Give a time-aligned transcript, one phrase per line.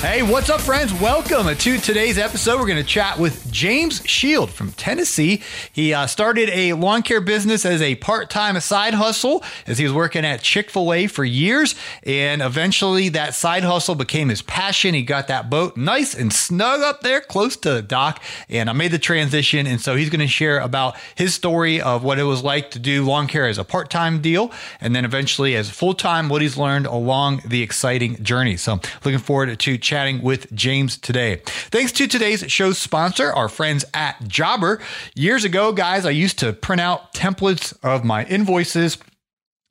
[0.00, 0.94] Hey, what's up, friends?
[0.94, 2.58] Welcome to today's episode.
[2.58, 5.42] We're going to chat with James Shield from Tennessee.
[5.74, 9.84] He uh, started a lawn care business as a part time side hustle as he
[9.84, 11.74] was working at Chick fil A for years.
[12.04, 14.94] And eventually, that side hustle became his passion.
[14.94, 18.22] He got that boat nice and snug up there close to the dock.
[18.48, 19.66] And I made the transition.
[19.66, 22.78] And so he's going to share about his story of what it was like to
[22.78, 24.50] do lawn care as a part time deal.
[24.80, 28.56] And then eventually, as full time, what he's learned along the exciting journey.
[28.56, 31.42] So, looking forward to chatting with James today.
[31.44, 34.80] Thanks to today's show's sponsor, our friends at Jobber.
[35.16, 38.98] Years ago, guys, I used to print out templates of my invoices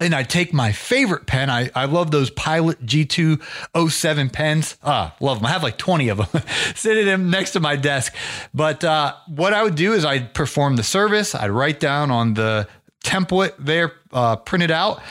[0.01, 1.49] and I take my favorite pen.
[1.49, 4.75] I, I love those Pilot G207 pens.
[4.83, 5.45] Ah, love them.
[5.45, 6.43] I have like 20 of them
[6.75, 8.13] sitting them next to my desk.
[8.53, 11.33] But uh, what I would do is I'd perform the service.
[11.33, 12.67] I'd write down on the
[13.05, 15.01] template there, uh, printed out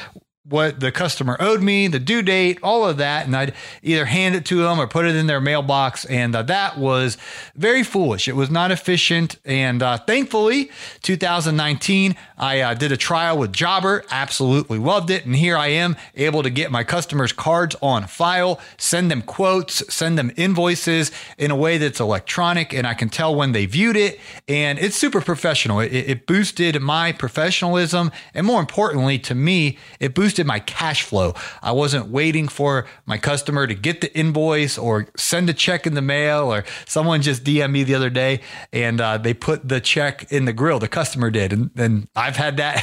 [0.49, 4.35] what the customer owed me, the due date, all of that, and I'd either hand
[4.35, 6.05] it to them or put it in their mailbox.
[6.07, 7.19] And uh, that was
[7.55, 8.29] very foolish.
[8.29, 9.37] It was not efficient.
[9.45, 10.71] And uh, thankfully,
[11.03, 15.27] 2019, I uh, did a trial with Jobber, absolutely loved it.
[15.27, 19.83] And here I am able to get my customers' cards on file, send them quotes,
[19.93, 23.97] send them invoices in a way that's electronic, and I can tell when they viewed
[23.97, 24.19] it.
[24.47, 25.81] And it's super professional.
[25.81, 28.13] It, it boosted my professionalism.
[28.33, 31.35] And more importantly, to me, it boosted my cash flow.
[31.63, 35.95] I wasn't waiting for my customer to get the invoice or send a check in
[35.95, 38.41] the mail, or someone just DM me the other day
[38.73, 40.79] and uh, they put the check in the grill.
[40.79, 41.53] The customer did.
[41.53, 42.83] And, and I've had that.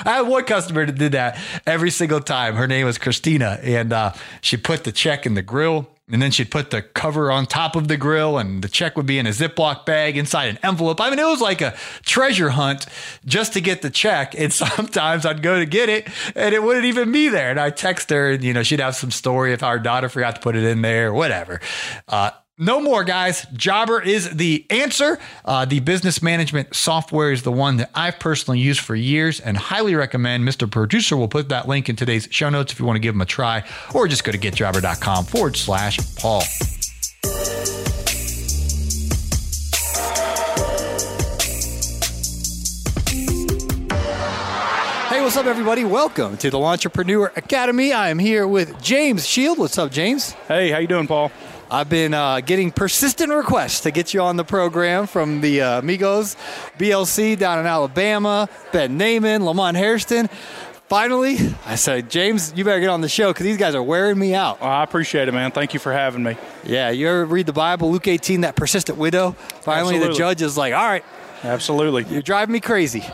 [0.04, 2.56] I had one customer that did that every single time.
[2.56, 6.30] Her name was Christina, and uh, she put the check in the grill and then
[6.30, 9.26] she'd put the cover on top of the grill, and the check would be in
[9.26, 11.00] a Ziploc bag inside an envelope.
[11.00, 11.74] I mean, it was like a
[12.04, 12.86] treasure hunt
[13.24, 14.34] just to get the check.
[14.38, 17.50] And sometimes I'd go to get it, and it wouldn't even be there.
[17.50, 20.36] And I'd text her, and you know, she'd have some story if our daughter forgot
[20.36, 21.60] to put it in there, or whatever.
[22.06, 23.46] Uh, no more, guys.
[23.54, 25.18] Jobber is the answer.
[25.44, 29.56] Uh, the business management software is the one that I've personally used for years and
[29.56, 30.44] highly recommend.
[30.46, 30.70] Mr.
[30.70, 33.22] Producer will put that link in today's show notes if you want to give them
[33.22, 33.64] a try,
[33.94, 36.42] or just go to getjobber.com forward slash Paul.
[45.08, 45.84] Hey, what's up, everybody?
[45.84, 47.92] Welcome to the Entrepreneur Academy.
[47.92, 49.58] I am here with James Shield.
[49.58, 50.32] What's up, James?
[50.48, 51.30] Hey, how you doing, Paul?
[51.72, 55.78] I've been uh, getting persistent requests to get you on the program from the uh,
[55.78, 56.36] Amigos
[56.78, 60.28] BLC down in Alabama, Ben Naaman, Lamont Hairston.
[60.90, 64.18] Finally, I said, James, you better get on the show because these guys are wearing
[64.18, 64.60] me out.
[64.60, 65.50] I appreciate it, man.
[65.50, 66.36] Thank you for having me.
[66.62, 69.30] Yeah, you ever read the Bible, Luke 18, that persistent widow?
[69.62, 71.06] Finally, the judge is like, all right,
[71.44, 72.04] Absolutely.
[72.04, 73.04] you're driving me crazy.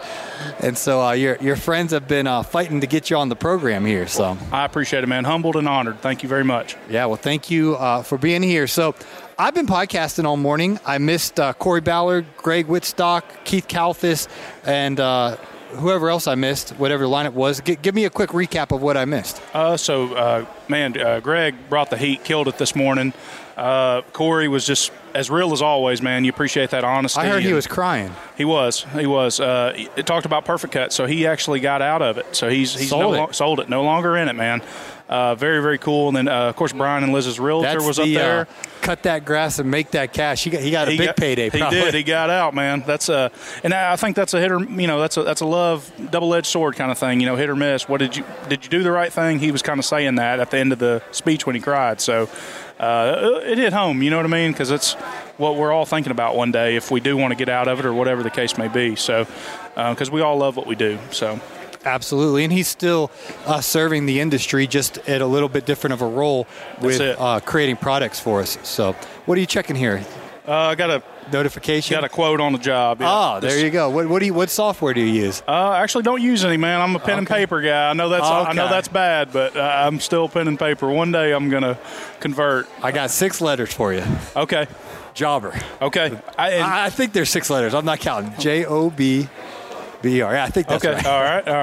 [0.61, 3.37] And so uh, your, your friends have been uh, fighting to get you on the
[3.37, 4.06] program here.
[4.06, 5.25] So, I appreciate it, man.
[5.25, 6.00] Humbled and honored.
[6.00, 6.77] Thank you very much.
[6.88, 8.67] Yeah, well, thank you uh, for being here.
[8.67, 8.94] So,
[9.38, 10.81] I've been podcasting all morning.
[10.84, 14.27] I missed uh, Corey Ballard, Greg Whitstock, Keith Kalfas,
[14.65, 15.37] and uh,
[15.71, 17.61] whoever else I missed, whatever lineup was.
[17.61, 19.41] G- give me a quick recap of what I missed.
[19.55, 23.12] Uh, so, uh, man, uh, Greg brought the heat, killed it this morning.
[23.56, 26.25] Uh, Corey was just as real as always, man.
[26.25, 27.20] You appreciate that honesty.
[27.20, 28.15] I heard he was crying.
[28.37, 28.85] He was.
[28.94, 29.41] He was.
[29.41, 32.37] Uh, it talked about Perfect Cut, so he actually got out of it.
[32.37, 33.35] So he's he's Sold no it.
[33.35, 33.69] sold it.
[33.69, 34.62] No longer in it, man.
[35.08, 36.08] Uh, very very cool.
[36.08, 38.40] And then uh, of course Brian and Liz's realtor That's was the, up there.
[38.40, 38.44] Uh,
[38.82, 40.44] cut that grass and make that cash.
[40.44, 41.49] He got, he got a He big got- payday.
[41.50, 41.94] He did.
[41.94, 42.82] He got out, man.
[42.87, 43.31] That's a,
[43.64, 46.34] and I think that's a hit or you know that's a that's a love double
[46.34, 47.20] edged sword kind of thing.
[47.20, 47.88] You know, hit or miss.
[47.88, 49.38] What did you did you do the right thing?
[49.38, 52.02] He was kind of saying that at the end of the speech when he cried.
[52.02, 52.28] So
[52.78, 54.02] uh, it hit home.
[54.02, 54.52] You know what I mean?
[54.52, 54.93] Because it's
[55.38, 57.78] what we're all thinking about one day if we do want to get out of
[57.78, 58.94] it or whatever the case may be.
[58.94, 59.26] So
[59.75, 60.99] because we all love what we do.
[61.12, 61.40] So
[61.85, 63.11] Absolutely, and he's still
[63.47, 66.47] uh, serving the industry, just at a little bit different of a role
[66.81, 68.59] with uh, creating products for us.
[68.63, 68.93] So,
[69.27, 70.05] what are you checking here?
[70.47, 71.03] Uh, I got a
[71.33, 71.95] Notification.
[71.95, 73.01] got a quote on the job.
[73.01, 73.35] yeah.
[73.37, 73.91] Oh, there you go.
[73.91, 74.35] What, what do you?
[74.35, 75.43] What software do you use?
[75.47, 76.81] Uh, actually don't use any, man.
[76.81, 77.91] I'm a pen and paper guy.
[77.91, 80.89] I know that's I know that's bad, but uh, I'm still pen and paper.
[80.89, 81.79] One day I'm gonna
[82.21, 82.67] convert.
[82.83, 84.03] I got six letters for you.
[84.37, 84.67] Okay,
[85.15, 85.55] Jobber.
[85.83, 86.19] okay.
[86.39, 87.75] I I think there's six letters.
[87.75, 88.33] I'm not counting.
[88.39, 89.29] J O B
[90.03, 90.33] B R.
[90.33, 91.06] Yeah, I think that's okay, right.
[91.06, 91.55] all right, all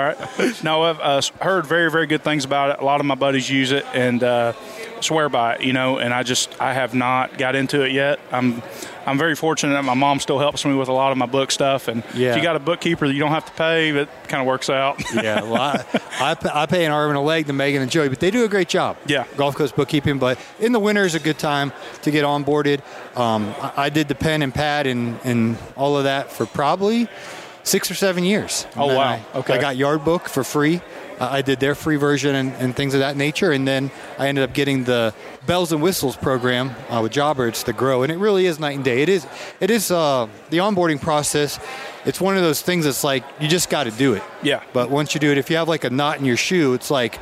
[0.46, 0.64] right.
[0.64, 2.82] No, I've uh, heard very, very good things about it.
[2.82, 4.54] A lot of my buddies use it and uh,
[5.02, 5.98] swear by it, you know.
[6.00, 8.20] And I just, I have not got into it yet.
[8.32, 8.62] I'm,
[9.06, 11.52] I'm very fortunate that my mom still helps me with a lot of my book
[11.52, 11.88] stuff.
[11.88, 12.32] And Yeah.
[12.32, 14.70] if you got a bookkeeper that you don't have to pay, it kind of works
[14.70, 15.02] out.
[15.14, 15.86] yeah, well, I,
[16.20, 18.32] I, pay- I pay an arm and a leg to Megan and Joey, but they
[18.32, 18.98] do a great job.
[19.06, 19.26] Yeah.
[19.38, 21.72] Gulf Coast bookkeeping, but in the winter is a good time
[22.02, 22.82] to get onboarded.
[23.18, 27.08] Um, I, I did the pen and pad and, and all of that for probably
[27.66, 28.66] six or seven years.
[28.78, 29.20] Oh, And then wow.
[29.34, 29.56] I, Okay.
[29.56, 30.82] I got Yardbook for free.
[31.20, 33.90] Uh, I did their free version and, and things of that nature, and then
[34.20, 35.14] I ended up getting the
[35.46, 38.84] bells and whistles program uh, with Jobber's to grow, and it really is night and
[38.84, 39.02] day.
[39.02, 39.26] It is,
[39.62, 41.58] it is uh, the onboarding process.
[42.06, 44.24] It's one of those things that's like you just got to do it.
[44.44, 44.62] Yeah.
[44.74, 46.92] But once you do it, if you have like a knot in your shoe, it's
[46.92, 47.18] like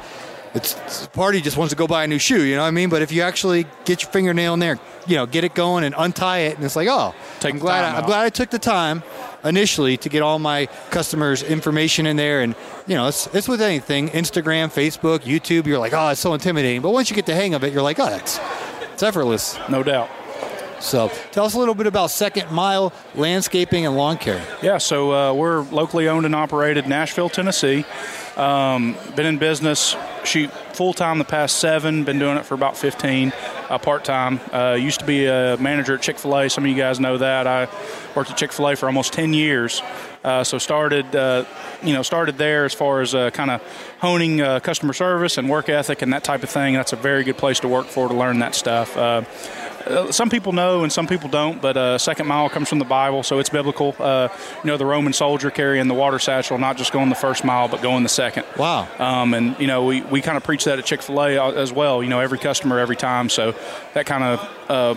[0.56, 2.44] it's, it's party just wants to go buy a new shoe.
[2.44, 2.90] You know what I mean?
[2.90, 5.94] But if you actually get your fingernail in there, you know, get it going and
[5.98, 8.60] untie it, and it's like, oh, Take I'm glad I, I'm glad I took the
[8.60, 9.04] time
[9.44, 12.42] initially to get all my customers' information in there.
[12.42, 12.56] And
[12.88, 15.66] you know, it's it's with anything, Instagram, Facebook, YouTube.
[15.66, 16.82] You're like, oh, it's so intimidating.
[16.82, 18.40] But once you get the hang of it, you're like, oh, it's
[18.94, 19.58] it's effortless.
[19.70, 20.10] no doubt.
[20.84, 24.46] So tell us a little bit about Second Mile Landscaping and Lawn Care.
[24.62, 27.86] Yeah, so uh, we're locally owned and operated, Nashville, Tennessee.
[28.36, 29.96] Um, been in business,
[30.26, 32.04] shoot full time the past seven.
[32.04, 33.32] Been doing it for about 15,
[33.70, 34.42] uh, part time.
[34.52, 36.50] Uh, used to be a manager at Chick Fil A.
[36.50, 37.48] Some of you guys know that.
[37.48, 37.70] I
[38.14, 39.82] worked at Chick Fil A for almost 10 years.
[40.24, 41.46] Uh, so started, uh,
[41.82, 43.62] you know, started there as far as uh, kind of
[44.00, 46.74] honing uh, customer service and work ethic and that type of thing.
[46.74, 48.98] That's a very good place to work for to learn that stuff.
[49.86, 52.80] Uh, uh, some people know and some people don't, but uh, second mile comes from
[52.80, 53.96] the Bible, so it's biblical.
[54.00, 54.30] Uh,
[54.64, 57.68] you know, the Roman soldier carrying the water satchel, not just going the first mile,
[57.68, 58.46] but going the second.
[58.58, 58.88] Wow.
[59.00, 61.72] Um, and you know, we, we kind of preach that at Chick Fil A as
[61.72, 62.04] well.
[62.04, 63.30] You know, every customer every time.
[63.30, 63.56] So
[63.94, 64.96] that kind of uh,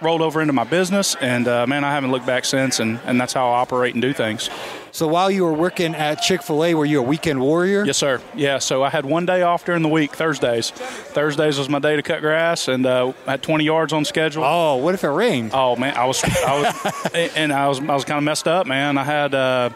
[0.00, 2.80] rolled over into my business, and uh, man, I haven't looked back since.
[2.80, 4.50] And, and that's how I operate and do things.
[4.92, 7.84] So while you were working at Chick Fil A, were you a weekend warrior?
[7.84, 8.20] Yes, sir.
[8.34, 8.58] Yeah.
[8.58, 10.70] So I had one day off during the week, Thursdays.
[10.70, 14.44] Thursdays was my day to cut grass, and uh, I had 20 yards on schedule.
[14.44, 15.50] Oh, what if it rained?
[15.54, 18.66] Oh man, I was, I was, and I was, I was kind of messed up,
[18.66, 18.98] man.
[18.98, 19.70] I had uh,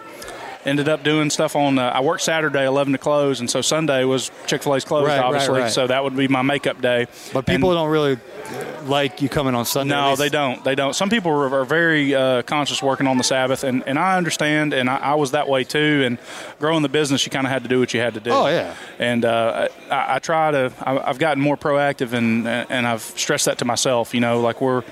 [0.65, 1.79] ended up doing stuff on.
[1.79, 5.07] Uh, I worked Saturday, eleven to close, and so Sunday was Chick Fil A's closed,
[5.09, 5.61] Right, right, obviously.
[5.61, 5.71] right.
[5.73, 7.07] So that would be my makeup day.
[7.33, 9.95] But people And- don't really uh, like you coming on Sunday.
[9.95, 10.63] No, they don't.
[10.65, 10.95] They don't.
[10.95, 14.73] Some people are, are very uh, conscious working on the Sabbath, and, and I understand,
[14.75, 16.03] and I, I was that way too.
[16.05, 16.19] And
[16.59, 18.31] growing the business, you kind of had to do what you had to do.
[18.31, 18.75] Oh, yeah.
[18.99, 20.73] And uh, I, I try to.
[20.81, 24.15] I, I've gotten more proactive, and and I've stressed that to myself.
[24.15, 24.83] You know, like we're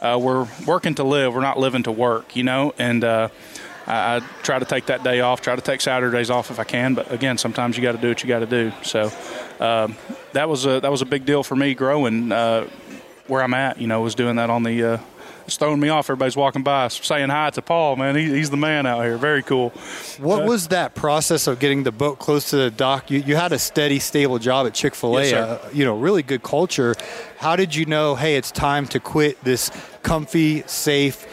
[0.00, 1.34] uh, we're working to live.
[1.34, 2.36] We're not living to work.
[2.36, 3.30] You know, and.
[3.88, 5.40] Uh, I, I try to take that day off.
[5.40, 8.08] Try to take Saturdays off if I can, but again, sometimes you got to do
[8.08, 8.72] what you got to do.
[8.82, 9.10] So
[9.60, 9.96] um,
[10.32, 12.68] that was a that was a big deal for me growing uh,
[13.26, 13.80] where I'm at.
[13.80, 14.84] You know, was doing that on the.
[14.84, 14.98] Uh,
[15.48, 16.10] it's throwing me off.
[16.10, 17.96] Everybody's walking by saying hi to Paul.
[17.96, 19.16] Man, he, he's the man out here.
[19.16, 19.70] Very cool.
[20.18, 23.10] What was that process of getting the boat close to the dock?
[23.10, 25.22] You, you had a steady, stable job at Chick Fil A.
[25.22, 26.94] Yes, uh, you know, really good culture.
[27.38, 28.14] How did you know?
[28.14, 29.70] Hey, it's time to quit this
[30.02, 31.26] comfy, safe,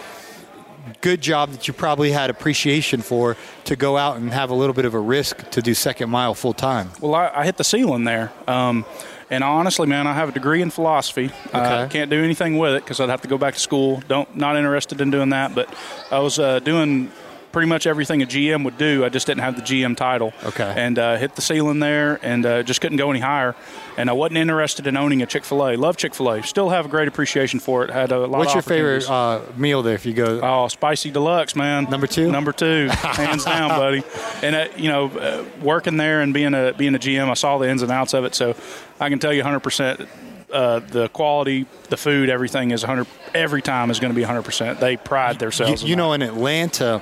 [1.01, 4.73] good job that you probably had appreciation for to go out and have a little
[4.73, 6.89] bit of a risk to do second mile full time.
[7.01, 8.31] Well, I, I hit the ceiling there.
[8.47, 8.85] Um,
[9.29, 11.31] and honestly, man, I have a degree in philosophy.
[11.51, 11.93] I Okay.
[11.99, 14.03] can't do anything with it because I'd have to go back to school.
[14.07, 15.55] Don't not interested in doing that.
[15.55, 15.73] But
[16.11, 17.11] I was uh, doing
[17.55, 19.05] pretty much everything a GM would do.
[19.05, 20.33] I just didn't have the GM title.
[20.43, 20.73] Okay.
[20.75, 23.55] And uh, hit the ceiling there, and uh, just couldn't go any higher.
[23.97, 25.77] And I wasn't interested in owning a Chick Fil A.
[25.77, 26.43] Love Chick Fil A.
[26.43, 27.91] Still have a great appreciation for it.
[27.91, 28.39] Had a lot.
[28.39, 30.41] What's your favorite uh, meal there if you go?
[30.43, 31.85] Oh, spicy deluxe, man.
[31.85, 32.29] Number two?
[32.29, 34.03] Number two, hands down, buddy.
[34.43, 37.57] And uh, you know, uh, working there and being a being a GM, I saw
[37.57, 38.53] the ins and outs of it, so
[38.99, 39.61] I can tell you 100.
[39.61, 40.09] percent
[40.51, 43.07] uh, the quality, the food, everything is 100.
[43.33, 44.43] Every time is going to be 100.
[44.43, 45.83] percent They pride you, themselves.
[45.83, 46.21] you in know, that.
[46.21, 47.01] in Atlanta,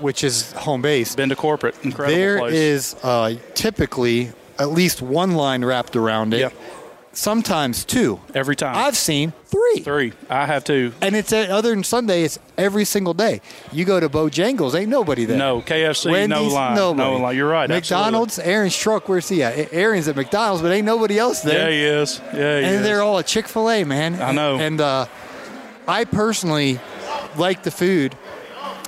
[0.00, 2.54] which is home base, been to corporate, incredible There place.
[2.54, 6.40] is uh, typically at least one line wrapped around it.
[6.40, 6.52] Yep.
[7.12, 8.20] Sometimes two.
[8.34, 8.76] every time.
[8.76, 9.80] I've seen three.
[9.80, 10.12] three.
[10.28, 10.92] I have two.
[11.00, 13.40] And it's uh, other than Sunday, it's every single day.
[13.72, 15.38] You go to Bojangles, ain't nobody there.
[15.38, 17.10] No KFC, no line, nobody.
[17.10, 17.34] no line.
[17.34, 17.70] You're right.
[17.70, 19.08] McDonald's, Aaron's truck.
[19.08, 19.72] Where's he at?
[19.72, 21.70] Aaron's at McDonald's, but ain't nobody else there.
[21.70, 22.20] Yeah, he is.
[22.34, 22.82] Yeah, he and is.
[22.82, 24.20] they're all at Chick Fil A, man.
[24.20, 24.58] I know.
[24.58, 25.06] And uh,
[25.88, 26.80] I personally
[27.38, 28.14] like the food.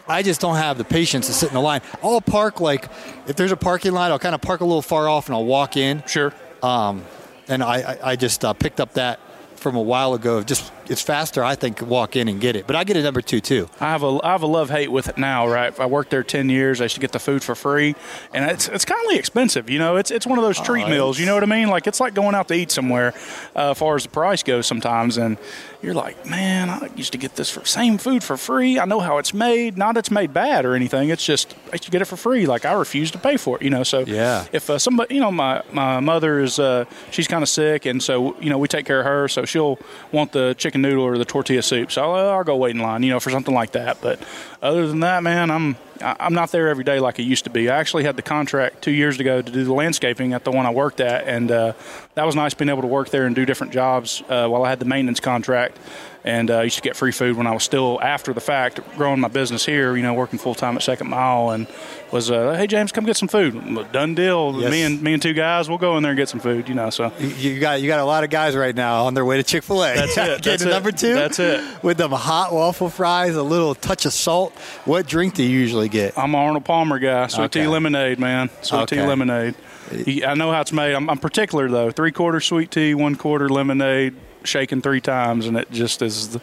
[0.09, 1.83] I just don't have the patience to sit in the line.
[2.03, 2.89] I'll park like
[3.27, 5.45] if there's a parking lot, I'll kind of park a little far off and I'll
[5.45, 6.03] walk in.
[6.07, 6.33] Sure.
[6.63, 7.05] Um,
[7.47, 9.21] and I, I, I just uh, picked up that
[9.57, 10.43] from a while ago.
[10.43, 12.67] Just it's faster, I think, walk in and get it.
[12.67, 13.69] But I get a number two too.
[13.81, 15.79] I have a I have a love hate with it now, right?
[15.79, 16.81] I worked there ten years.
[16.81, 17.95] I used to get the food for free,
[18.33, 19.69] and it's it's kind of expensive.
[19.71, 21.19] You know, it's it's one of those treat Oh, meals.
[21.19, 21.69] You know what I mean?
[21.69, 23.15] Like it's like going out to eat somewhere,
[23.57, 25.17] uh, as far as the price goes sometimes.
[25.19, 25.37] And
[25.83, 28.79] you're like, man, I used to get this for same food for free.
[28.81, 29.79] I know how it's made.
[29.79, 31.09] Not it's made bad or anything.
[31.11, 32.47] It's just I used to get it for free.
[32.47, 33.63] Like I refuse to pay for it.
[33.63, 34.47] You know, so Yeah.
[34.53, 38.03] if uh, somebody, you know, my my mother is uh, she's kind of sick, and
[38.03, 39.29] so you know we take care of her.
[39.29, 39.79] So she'll
[40.13, 41.93] want the chicken noodle or the tortilla soup.
[41.93, 44.01] So I'll, I'll go wait in line, you know, for something like that.
[44.01, 44.21] But
[44.63, 47.69] other than that, man, I'm I'm not there every day like I used to be.
[47.69, 50.67] I actually had the contract two years ago to do the landscaping at the one
[50.67, 51.73] I worked at, and uh,
[52.15, 54.71] that was nice being able to work there and do different jobs uh, while I
[54.71, 55.79] had the maintenance contract.
[56.25, 58.81] And uh, I used to get free food when I was still after the fact
[58.97, 61.67] growing my business here, you know, working full time at Second Mile, and
[62.13, 63.55] was uh, hey James, come get some food.
[63.93, 64.55] Done deal.
[64.61, 64.71] Yes.
[64.71, 66.75] Me and me and two guys, we'll go in there and get some food, you
[66.75, 66.91] know.
[66.91, 69.43] So You- got you got a lot of guys right now on their way to
[69.43, 69.95] Chick Fil A.
[69.95, 70.43] That's it.
[70.43, 70.73] Getting That's to it.
[70.73, 71.15] number two.
[71.15, 71.83] That's it.
[71.83, 74.53] With them hot waffle fries, a little touch of salt.
[74.85, 76.17] What drink do you usually get?
[76.19, 77.27] I'm an Arnold Palmer guy.
[77.29, 77.63] Sweet Okay.
[77.63, 78.51] tea lemonade, man.
[78.63, 79.55] Sweet tea lemonade.
[79.91, 80.95] I know how it's made.
[80.95, 81.91] I'm, I'm particular though.
[81.91, 86.41] Three quarter sweet tea, one quarter lemonade, shaken three times, and it just is the,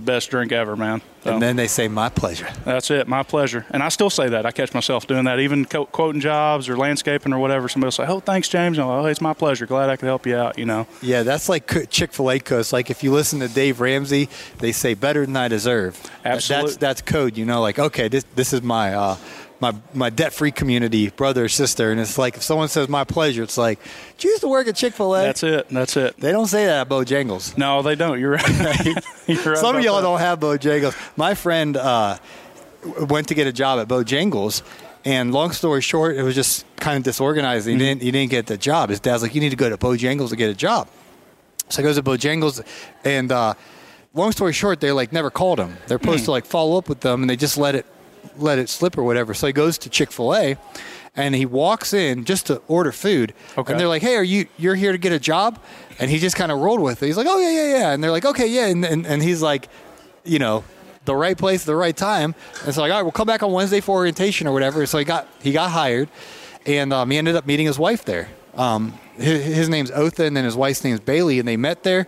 [0.00, 1.02] the best drink ever, man.
[1.22, 3.06] So, And then they say, "My pleasure." that's it.
[3.06, 3.66] My pleasure.
[3.70, 4.46] And I still say that.
[4.46, 7.68] I catch myself doing that, even co- quoting jobs or landscaping or whatever.
[7.68, 9.66] Somebody will say, "Oh, thanks, James." And I'm like, oh, it's my pleasure.
[9.66, 10.58] Glad I could help you out.
[10.58, 10.86] You know.
[11.02, 12.72] Yeah, that's like Chick Fil A code.
[12.72, 14.28] Like if you listen to Dave Ramsey,
[14.58, 16.00] they say better than I deserve.
[16.24, 16.62] Absolute.
[16.62, 17.36] That's that's code.
[17.36, 19.16] You know, like okay, this this is my uh,
[19.60, 23.04] my my debt free community, brother or sister, and it's like if someone says my
[23.04, 23.78] pleasure, it's like,
[24.18, 25.22] used to work at Chick Fil A?
[25.22, 25.68] That's it.
[25.68, 26.16] That's it.
[26.18, 27.56] They don't say that at Bojangles.
[27.58, 28.18] No, they don't.
[28.18, 28.48] You're right.
[29.26, 30.02] You're right Some of y'all that.
[30.02, 30.96] don't have Bojangles.
[31.16, 32.16] My friend uh,
[33.08, 34.62] went to get a job at Bojangles,
[35.04, 37.66] and long story short, it was just kind of disorganized.
[37.66, 37.78] Mm-hmm.
[37.78, 38.88] He didn't he didn't get the job.
[38.90, 40.88] His dad's like, you need to go to Bojangles to get a job.
[41.68, 42.64] So he goes to Bojangles,
[43.04, 43.54] and uh,
[44.14, 45.76] long story short, they like never called him.
[45.86, 46.24] They're supposed Hmm.
[46.26, 47.86] to like follow up with them, and they just let it
[48.38, 49.34] let it slip or whatever.
[49.34, 50.56] So he goes to Chick Fil A.
[51.16, 53.72] And he walks in just to order food, Okay.
[53.72, 55.58] and they're like, "Hey, are you you're here to get a job?"
[55.98, 57.06] And he just kind of rolled with it.
[57.06, 59.42] He's like, "Oh yeah, yeah, yeah," and they're like, "Okay, yeah," and and, and he's
[59.42, 59.68] like,
[60.22, 60.62] you know,
[61.06, 62.36] the right place, at the right time.
[62.60, 64.86] And it's like, all right, we'll come back on Wednesday for orientation or whatever.
[64.86, 66.08] So he got he got hired,
[66.64, 68.28] and um, he ended up meeting his wife there.
[68.54, 72.06] Um, his, his name's Otha, and then his wife's name's Bailey, and they met there.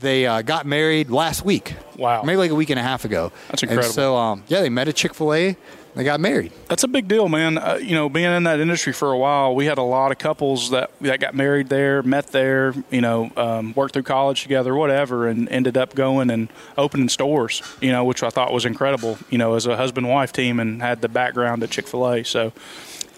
[0.00, 1.74] They uh, got married last week.
[1.96, 2.22] Wow.
[2.22, 3.32] maybe like a week and a half ago.
[3.48, 3.94] That's And incredible.
[3.94, 5.56] so um, yeah, they met at Chick Fil A.
[5.94, 6.52] They got married.
[6.68, 7.56] That's a big deal, man.
[7.56, 10.18] Uh, you know, being in that industry for a while, we had a lot of
[10.18, 14.74] couples that that got married there, met there, you know, um, worked through college together,
[14.74, 17.62] whatever, and ended up going and opening stores.
[17.80, 19.16] You know, which I thought was incredible.
[19.30, 22.22] You know, as a husband wife team, and had the background at Chick Fil A,
[22.24, 22.52] so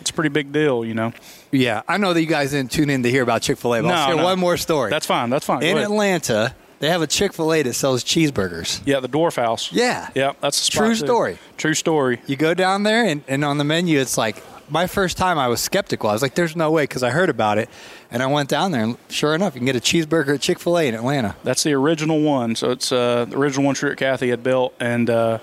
[0.01, 0.85] it's a pretty big deal.
[0.85, 1.13] You know,
[1.51, 3.83] Yeah, I know that you guys didn't tune in to hear about Chick Fil A,
[3.83, 4.23] but I'll No, share no.
[4.25, 4.91] one more story.
[4.91, 5.31] that's fine.
[5.31, 5.65] That's fine.
[5.65, 5.79] In.
[5.79, 6.55] Atlanta.
[6.81, 8.81] They have a Chick Fil A that sells cheeseburgers.
[8.85, 9.73] yeah, the Dwarf House.
[9.73, 10.11] Yeah.
[10.15, 11.07] yeah, that's the spot, True too.
[11.07, 11.39] story.
[11.57, 12.21] True story.
[12.27, 15.39] You go down there, and, and on the menu, it's like my first time.
[15.39, 16.09] I was skeptical.
[16.09, 17.69] I was like, "There's no way," because I heard about it,
[18.11, 20.59] and I went down there, and sure enough, you can get a cheeseburger at Chick
[20.61, 21.35] Fil A in Atlanta.
[21.43, 22.55] That's the original one.
[22.55, 25.39] So it's uh, the original one Truett Cathy had built, and uh,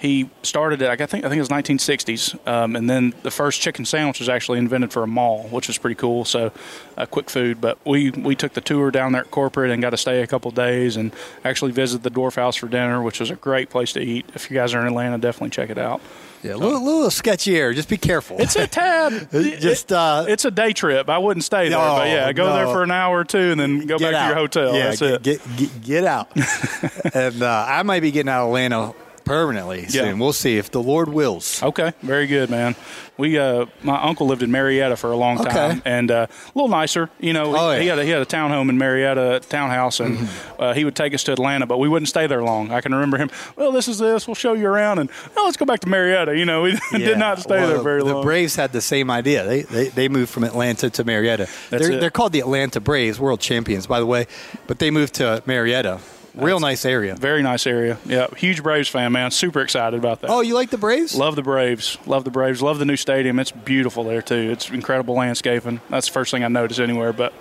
[0.00, 0.88] he started it.
[0.88, 4.30] I think I think it was 1960s, um, and then the first chicken sandwich was
[4.30, 6.24] actually invented for a mall, which was pretty cool.
[6.24, 6.52] So,
[6.96, 7.60] uh, quick food.
[7.60, 10.26] But we we took the tour down there at corporate and got to stay a
[10.26, 11.12] couple days, and
[11.44, 14.24] actually visit the Dwarf House for dinner, which was a great place to eat.
[14.34, 16.00] If you guys are in Atlanta, definitely check it out.
[16.42, 17.74] Yeah, a little, little sketchy air.
[17.74, 18.40] Just be careful.
[18.40, 19.28] It's a tad.
[19.60, 21.10] just uh, it's a day trip.
[21.10, 23.60] I wouldn't stay there, No, but yeah, go there for an hour or two, and
[23.60, 24.22] then go get back out.
[24.22, 24.74] to your hotel.
[24.74, 25.22] Yeah, That's get, it.
[25.22, 26.30] Get, get, get out.
[27.14, 28.94] and uh, I might be getting out of Atlanta
[29.30, 30.06] permanently soon.
[30.06, 30.12] Yeah.
[30.14, 31.62] We'll see if the Lord wills.
[31.62, 32.74] Okay, very good, man.
[33.16, 35.80] We uh, my uncle lived in Marietta for a long time, Okay.
[35.84, 37.10] and uh, a little nicer.
[37.20, 37.90] You know, Oh, he yeah.
[37.90, 41.22] had a, he had a townhome in Marietta, townhouse, and uh, he would take us
[41.24, 42.72] to Atlanta, but we wouldn't stay there long.
[42.72, 43.30] I can remember him.
[43.56, 44.26] Well, this is this.
[44.26, 46.36] We'll show you around, and oh, let's go back to Marietta.
[46.36, 46.98] You know, we Yeah.
[46.98, 48.16] did not stay Well, there very long.
[48.16, 48.22] the.
[48.22, 49.44] Braves had the same idea.
[49.46, 51.46] They they, they moved from Atlanta to Marietta.
[51.68, 52.00] That's they're, it.
[52.00, 54.26] they're called the Atlanta Braves, world champions, by the way.
[54.66, 56.00] But they moved to Marietta.
[56.34, 57.14] Real nice area.
[57.16, 57.98] very nice area.
[58.04, 59.30] Yeah, huge Braves fan, man.
[59.30, 60.30] Super excited about that.
[60.30, 61.14] Oh, you like the Braves?
[61.14, 61.98] Love the Braves.
[62.06, 62.62] Love the Braves.
[62.62, 63.38] Love the new stadium.
[63.38, 64.50] It's beautiful there too.
[64.52, 65.80] It's incredible landscaping.
[65.88, 67.12] That's the first thing I noticed anywhere.
[67.12, 67.32] But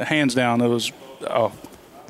[0.00, 1.52] hands down, it was oh,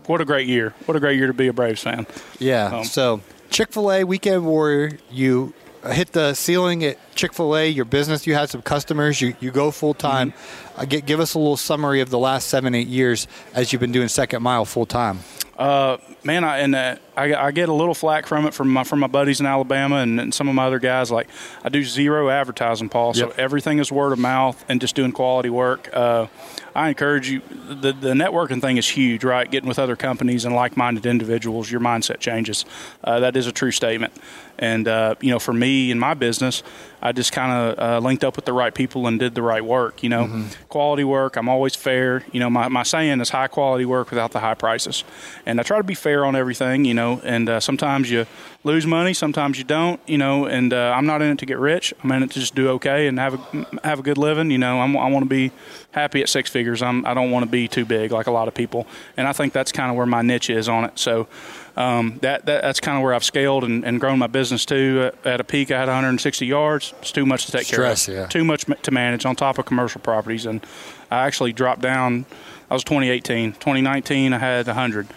[0.06, 0.74] what a great year.
[0.86, 2.06] What a great year to be a Braves fan.
[2.38, 2.78] Yeah.
[2.78, 3.20] Um, so
[3.50, 5.52] Chick Fil A Weekend Warrior, you
[5.90, 7.68] hit the ceiling at Chick Fil A.
[7.68, 9.20] Your business, you had some customers.
[9.20, 10.32] You you go full time.
[10.32, 10.80] Mm-hmm.
[10.80, 13.92] Uh, give us a little summary of the last seven eight years as you've been
[13.92, 15.20] doing Second Mile full time.
[15.62, 18.82] Uh, man, I, and uh, I, I, get a little flack from it from my
[18.82, 21.08] from my buddies in Alabama and, and some of my other guys.
[21.12, 21.28] Like
[21.62, 23.14] I do zero advertising, Paul.
[23.14, 25.88] So everything is word of mouth and just doing quality work.
[25.92, 26.26] Uh,
[26.74, 27.42] I encourage you.
[27.68, 29.50] The the networking thing is huge, right?
[29.50, 32.64] Getting with other companies and like-minded individuals, your mindset changes.
[33.04, 34.12] Uh, that is a true statement.
[34.58, 36.62] And uh, you know, for me in my business,
[37.00, 39.64] I just kind of uh, linked up with the right people and did the right
[39.64, 40.02] work.
[40.02, 40.64] You know, mm-hmm.
[40.68, 41.36] quality work.
[41.36, 42.24] I'm always fair.
[42.32, 45.04] You know, my, my saying is high quality work without the high prices.
[45.46, 46.84] And I try to be fair on everything.
[46.84, 48.26] You know, and uh, sometimes you
[48.64, 50.00] lose money, sometimes you don't.
[50.06, 51.92] You know, and uh, I'm not in it to get rich.
[52.02, 54.50] I'm in it to just do okay and have a have a good living.
[54.50, 55.52] You know, I'm, i want to be
[55.92, 56.82] happy at six figures.
[56.82, 58.86] I'm I don't want to be too big like a lot of people.
[59.16, 60.98] And I think that's kind of where my niche is on it.
[60.98, 61.28] So
[61.76, 65.12] um, that, that, that's kind of where I've scaled and, and grown my business to.
[65.24, 66.92] At, at, a peak, I had 160 yards.
[67.00, 68.20] It's too much to take Stress, care of.
[68.22, 68.26] Yeah.
[68.26, 70.64] Too much to manage on top of commercial properties, and
[71.10, 72.26] I actually dropped down.
[72.70, 73.52] I was 2018.
[73.52, 75.08] 2019, I had 100.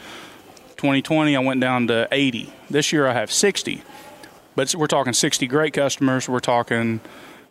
[0.77, 2.51] 2020, I went down to 80.
[2.69, 3.81] This year, I have 60.
[4.55, 6.29] But we're talking 60 great customers.
[6.29, 7.01] We're talking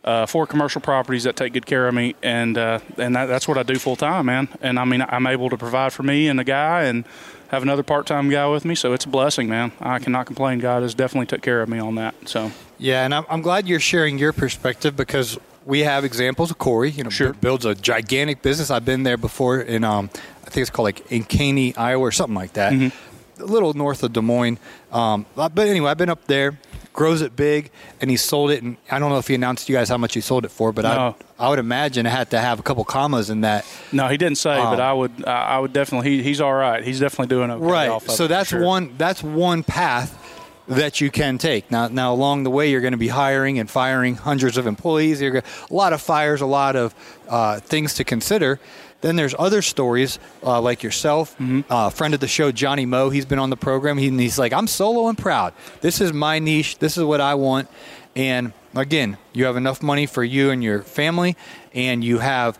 [0.05, 3.47] uh, four commercial properties that take good care of me, and uh, and that, that's
[3.47, 4.49] what I do full time, man.
[4.61, 7.05] And I mean, I'm able to provide for me and the guy, and
[7.49, 9.71] have another part-time guy with me, so it's a blessing, man.
[9.79, 10.59] I cannot complain.
[10.59, 12.13] God has definitely took care of me on that.
[12.27, 16.59] So yeah, and I'm, I'm glad you're sharing your perspective because we have examples of
[16.59, 16.91] Corey.
[16.91, 17.33] You know, sure.
[17.33, 18.69] builds a gigantic business.
[18.69, 20.09] I've been there before in um,
[20.45, 22.73] I think it's called like Ankeny, Iowa, or something like that.
[22.73, 23.14] Mm-hmm.
[23.39, 24.59] A little north of Des Moines.
[24.91, 26.57] Um, but anyway, I've been up there
[26.95, 27.69] grows it big,
[28.01, 28.63] and he sold it.
[28.63, 30.49] And I don't know if he announced to you guys how much he sold it
[30.49, 31.15] for, but no.
[31.37, 33.65] I, I would imagine it had to have a couple commas in that.
[33.91, 36.83] No, he didn't say, um, but I would I would definitely he, he's all right.
[36.83, 37.63] He's definitely doing okay.
[37.63, 38.01] Right.
[38.01, 38.63] so that's sure.
[38.63, 40.21] one that's one path
[40.67, 41.69] that you can take.
[41.69, 45.21] Now, now along the way, you're going to be hiring and firing hundreds of employees.
[45.21, 46.95] You're going a lot of fires, a lot of
[47.29, 48.59] uh, things to consider.
[49.01, 51.61] Then there's other stories uh, like yourself, mm-hmm.
[51.69, 53.09] uh, friend of the show Johnny Moe.
[53.09, 53.97] He's been on the program.
[53.97, 55.53] He, he's like, I'm solo and proud.
[55.81, 56.79] This is my niche.
[56.79, 57.69] This is what I want.
[58.15, 61.35] And again, you have enough money for you and your family,
[61.73, 62.57] and you have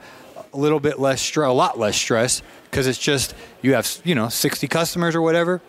[0.54, 4.16] a little bit less stress, a lot less stress, because it's just you have you
[4.16, 5.62] know 60 customers or whatever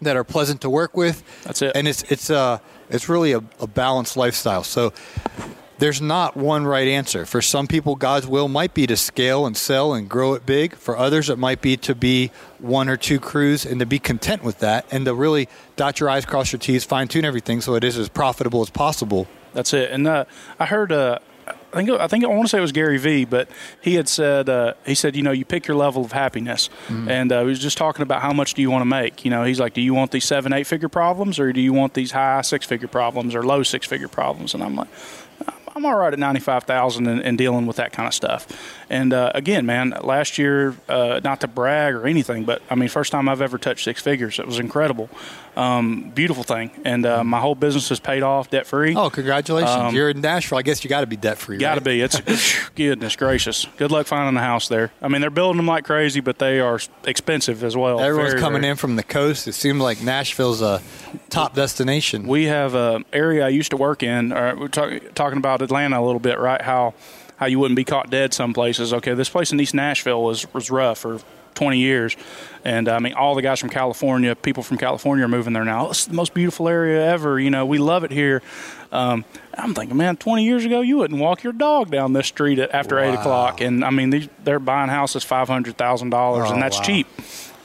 [0.00, 1.22] that are pleasant to work with.
[1.44, 1.72] That's it.
[1.74, 2.58] And it's it's uh
[2.90, 4.64] it's really a, a balanced lifestyle.
[4.64, 4.92] So
[5.82, 7.26] there's not one right answer.
[7.26, 10.76] For some people, God's will might be to scale and sell and grow it big.
[10.76, 14.44] For others, it might be to be one or two crews and to be content
[14.44, 17.74] with that and to really dot your I's, cross your T's, fine tune everything so
[17.74, 19.26] it is as profitable as possible.
[19.54, 19.90] That's it.
[19.90, 20.26] And uh,
[20.60, 20.92] I heard.
[20.92, 21.18] Uh,
[21.74, 23.48] I think I think I want to say it was Gary Vee, but
[23.80, 27.08] he had said uh, he said you know you pick your level of happiness, mm-hmm.
[27.08, 29.24] and uh, he was just talking about how much do you want to make.
[29.24, 31.72] You know, he's like, do you want these seven eight figure problems, or do you
[31.72, 34.52] want these high six figure problems or low six figure problems?
[34.52, 34.88] And I'm like,
[35.74, 38.46] I'm all right at 95,000 and, and dealing with that kind of stuff.
[38.90, 42.88] And uh, again, man, last year, uh, not to brag or anything, but I mean,
[42.88, 44.38] first time I've ever touched six figures.
[44.38, 45.08] It was incredible,
[45.56, 46.70] um, beautiful thing.
[46.84, 48.94] And uh, my whole business is paid off, debt free.
[48.96, 49.70] Oh, congratulations!
[49.70, 50.58] Um, You're in Nashville.
[50.58, 51.58] I guess you got to be debt free.
[51.58, 51.84] Got to right?
[51.84, 52.02] be.
[52.32, 53.66] It's, goodness gracious.
[53.76, 54.92] Good luck finding a house there.
[55.00, 58.00] I mean, they're building them like crazy, but they are expensive as well.
[58.00, 59.46] Everyone's very, coming very, in from the coast.
[59.46, 60.82] It seems like Nashville's a
[61.30, 62.26] top destination.
[62.26, 64.32] We have an area I used to work in.
[64.32, 66.60] Uh, we're talk, talking about Atlanta a little bit, right?
[66.60, 66.94] How
[67.36, 68.92] how you wouldn't be caught dead some places.
[68.92, 71.18] Okay, this place in East Nashville was was rough for
[71.54, 72.16] 20 years,
[72.64, 75.90] and I mean all the guys from California, people from California are moving there now.
[75.90, 77.38] It's the most beautiful area ever.
[77.38, 78.42] You know, we love it here.
[78.90, 82.58] Um, I'm thinking, man, 20 years ago you wouldn't walk your dog down this street
[82.58, 83.02] after wow.
[83.02, 86.82] eight o'clock, and I mean they're buying houses $500,000, and that's wow.
[86.82, 87.06] cheap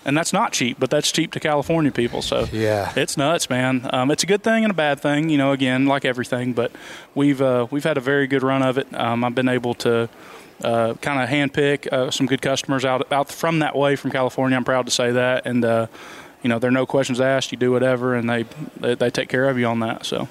[0.07, 2.21] and that's not cheap, but that's cheap to California people.
[2.21, 3.87] So yeah, it's nuts, man.
[3.91, 5.51] Um, it's a good thing and a bad thing, you know.
[5.51, 6.71] Again, like everything, but
[7.13, 8.87] we've uh, we've had a very good run of it.
[8.93, 10.09] Um, I've been able to.
[10.63, 14.57] Uh, kind of handpick uh, some good customers out out from that way from California.
[14.57, 15.85] I'm proud to say that, and uh,
[16.41, 17.51] you know, there are no questions asked.
[17.51, 18.45] You do whatever, and they
[18.77, 20.05] they, they take care of you on that.
[20.05, 20.27] So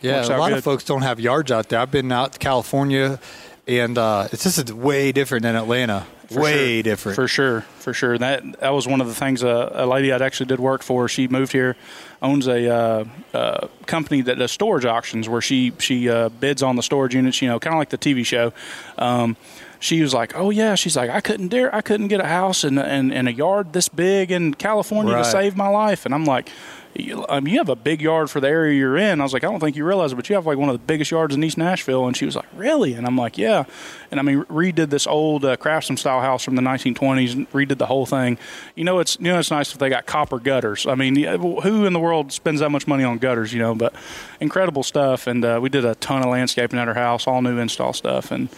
[0.00, 0.58] yeah, a lot good.
[0.58, 1.78] of folks don't have yards out there.
[1.78, 3.20] I've been out to California,
[3.68, 6.06] and uh, it's just way different than Atlanta.
[6.32, 6.82] For way sure.
[6.82, 7.16] different.
[7.16, 8.18] For sure, for sure.
[8.18, 11.08] That that was one of the things uh, a lady I actually did work for.
[11.08, 11.76] She moved here,
[12.20, 16.76] owns a uh, uh, company that does storage auctions where she she uh, bids on
[16.76, 17.40] the storage units.
[17.42, 18.52] You know, kind of like the TV show.
[18.98, 19.36] Um,
[19.80, 22.62] she was like, "Oh yeah," she's like, "I couldn't dare, I couldn't get a house
[22.62, 25.24] and and, and a yard this big in California right.
[25.24, 26.48] to save my life." And I'm like,
[26.94, 29.20] you, um, you have a big yard for the area you're in.
[29.20, 30.74] I was like, I don't think you realize it, but you have like one of
[30.74, 32.06] the biggest yards in East Nashville.
[32.06, 32.94] And she was like, really?
[32.94, 33.64] And I'm like, yeah.
[34.10, 37.78] And I mean, redid this old uh, craftsman style house from the 1920s and redid
[37.78, 38.36] the whole thing.
[38.74, 40.86] You know, it's you know it's nice if they got copper gutters.
[40.86, 43.52] I mean, who in the world spends that much money on gutters?
[43.52, 43.94] You know, but
[44.40, 45.26] incredible stuff.
[45.26, 48.30] And uh, we did a ton of landscaping at her house, all new install stuff,
[48.30, 48.48] and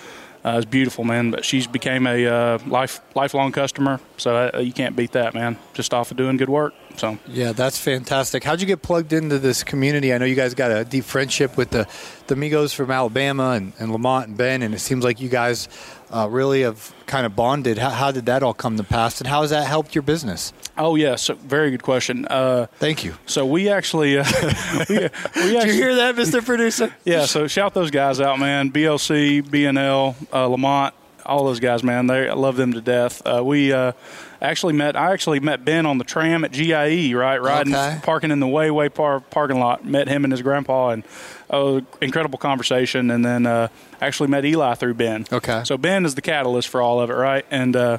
[0.44, 1.30] Uh, it's beautiful, man.
[1.30, 5.56] But she's became a uh, life lifelong customer, so uh, you can't beat that, man.
[5.72, 6.74] Just off of doing good work.
[6.96, 8.44] So Yeah, that's fantastic.
[8.44, 10.12] How'd you get plugged into this community?
[10.12, 11.88] I know you guys got a deep friendship with the,
[12.26, 15.68] the Migos from Alabama and, and Lamont and Ben, and it seems like you guys
[16.14, 17.76] uh, really have kind of bonded.
[17.78, 20.52] How, how did that all come to pass, and how has that helped your business?
[20.78, 22.26] Oh yeah, so very good question.
[22.30, 23.16] Uh, Thank you.
[23.26, 24.24] so we actually, uh,
[24.88, 26.44] we, we Did you hear that, Mr.
[26.44, 26.94] Producer?
[27.04, 27.26] yeah.
[27.26, 28.70] So shout those guys out, man.
[28.70, 30.94] BLC, BNL, uh, Lamont,
[31.26, 32.06] all those guys, man.
[32.06, 33.22] They I love them to death.
[33.26, 33.92] Uh, we uh,
[34.40, 34.94] actually met.
[34.96, 37.98] I actually met Ben on the tram at GIE, right, riding, Okay.
[38.02, 39.84] parking in the way way par- parking lot.
[39.84, 41.04] Met him and his grandpa, and
[41.50, 43.10] oh, incredible conversation.
[43.10, 43.68] And then uh,
[44.00, 45.26] actually met Eli through Ben.
[45.32, 45.62] Okay.
[45.64, 47.44] So Ben is the catalyst for all of it, right?
[47.50, 47.98] And uh,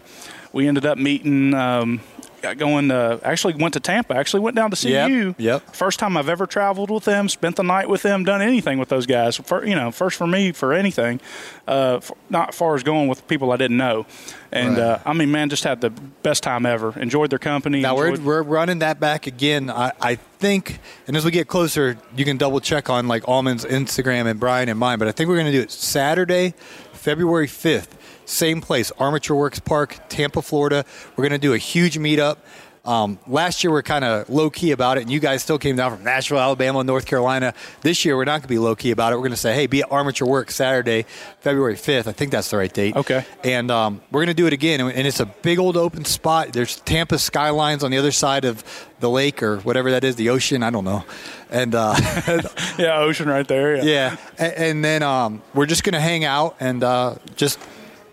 [0.54, 1.54] we ended up meeting.
[1.54, 2.02] Um,
[2.46, 2.92] got going.
[2.92, 4.16] Uh, actually went to Tampa.
[4.16, 5.36] Actually went down to see Yep, you.
[5.38, 5.76] yep.
[5.76, 8.90] First time I've ever traveled with them, spent the night with them, done anything with
[8.90, 9.36] those guys.
[9.38, 11.20] For, you know, first for me for anything,
[11.68, 14.06] uh, f not far as going with people I didn't know.
[14.52, 14.84] And Right.
[14.84, 16.98] uh, I mean, man, just had the best time ever.
[17.00, 17.82] Enjoyed their company.
[17.82, 19.70] Now we're, we're running that back again.
[19.70, 23.66] I, I think, and as we get closer, you can double check on like Almond's
[23.66, 25.00] Instagram and Brian and mine.
[25.00, 26.54] But I think we're going to do it Saturday,
[26.94, 30.86] February fifth, same place, Armature Works Park, Tampa, Florida.
[31.16, 32.38] We're going to do a huge meetup.
[32.86, 35.58] Um, last year we are kind of low key about it, and you guys still
[35.58, 37.54] came down from Nashville, Alabama, North Carolina.
[37.82, 39.16] This year we're not going to be low key about it.
[39.16, 41.06] We're going to say, hey, be at Armature Works Saturday,
[41.40, 42.08] February fifth.
[42.08, 42.96] I think that's the right date.
[42.96, 43.26] Okay.
[43.44, 44.82] And um, we're going to do it again.
[44.82, 46.54] And and it's a big old open spot.
[46.54, 48.64] There's Tampa skylines on the other side of
[49.00, 50.62] the lake or whatever that is, the ocean.
[50.62, 51.04] I don't know.
[51.50, 51.96] And uh,
[52.78, 53.78] yeah, ocean right there.
[53.78, 53.84] Yeah.
[53.84, 54.18] yeah.
[54.38, 57.58] And, and then um, we're just going to hang out and uh, just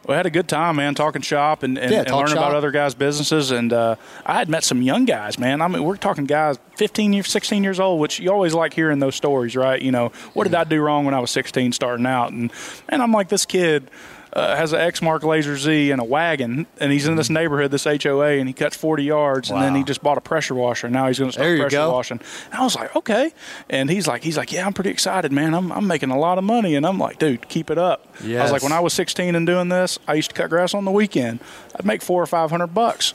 [0.06, 2.38] We had a good time, man, talking shop and, and, Yeah, and learning shop.
[2.38, 3.50] about other guys' businesses.
[3.52, 3.94] And uh,
[4.26, 5.62] I had met some young guys, man.
[5.62, 8.98] I mean, we're talking guys 15 years, 16 years old, which you always like hearing
[8.98, 9.80] those stories, right?
[9.80, 12.32] You know, what did I do wrong when I was 16 starting out?
[12.32, 12.52] And,
[12.88, 13.90] and I'm like, this kid
[14.32, 17.84] uh, has an Exmark Lazer Z and a wagon, and he's in this neighborhood, this
[17.84, 19.78] HOA, and he cuts 40 yards, and then Mm-hmm.
[19.78, 20.86] He just bought a pressure washer.
[20.86, 21.92] And now he's going to start pressure go.
[21.92, 22.20] washing.
[22.50, 23.32] And I was like, okay.
[23.70, 25.54] And he's like, he's like, yeah, I'm pretty excited, man.
[25.54, 26.74] I'm, I'm making a lot of money.
[26.74, 28.14] And I'm like, dude, keep it up.
[28.40, 30.74] I was like, when I was 16 and doing this, I used to cut grass
[30.74, 31.40] on the weekend.
[31.74, 33.14] I'd make four or five hundred bucks.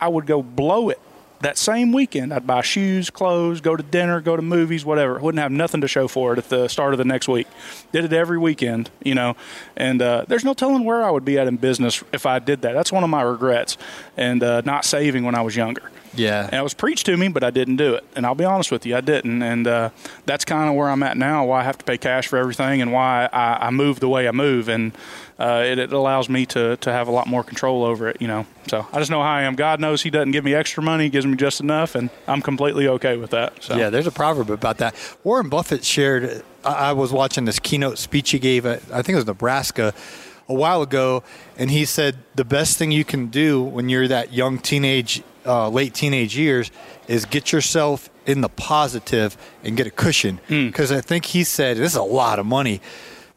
[0.00, 1.00] I would go blow it
[1.44, 2.32] that same weekend.
[2.32, 5.18] I'd buy shoes, clothes, go to dinner, go to movies, whatever.
[5.18, 7.46] Wouldn't have nothing to show for it at the start of the next week.
[7.92, 9.36] Did it every weekend, you know.
[9.76, 12.62] And uh, there's no telling where I would be at in business if I did
[12.62, 12.72] that.
[12.72, 13.76] That's one of my regrets,
[14.16, 15.90] and uh, not saving when I was younger.
[16.16, 16.44] Yeah.
[16.44, 18.04] And it was preached to me, but I didn't do it.
[18.16, 19.42] And I'll be honest with you, I didn't.
[19.42, 19.90] And uh,
[20.26, 22.82] that's kind of where I'm at now, why I have to pay cash for everything
[22.82, 24.68] and why I, I move the way I move.
[24.68, 24.92] And
[25.38, 28.28] uh, it, it allows me to, to have a lot more control over it, you
[28.28, 28.46] know.
[28.68, 29.56] So I just know how I am.
[29.56, 32.40] God knows He doesn't give me extra money, He gives me just enough, and I'm
[32.40, 33.62] completely okay with that.
[33.62, 33.76] So.
[33.76, 34.94] Yeah, there's a proverb about that.
[35.24, 36.44] Warren Buffett shared.
[36.64, 39.92] I I was watching this keynote speech he gave at I think it was Nebraska
[40.48, 41.22] a while ago,
[41.56, 45.68] and he said the best thing you can do when you're that young teenage, uh,
[45.68, 46.70] late teenage years,
[47.08, 50.40] is get yourself in the positive and get a cushion.
[50.48, 52.80] Because I think he said this is a lot of money.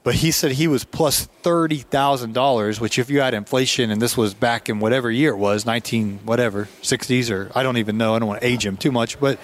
[0.03, 4.01] But he said he was plus thirty thousand dollars, which if you had inflation, and
[4.01, 7.97] this was back in whatever year it was, nineteen whatever, sixties or I don't even
[7.97, 8.15] know.
[8.15, 9.37] I don't want to age him too much, but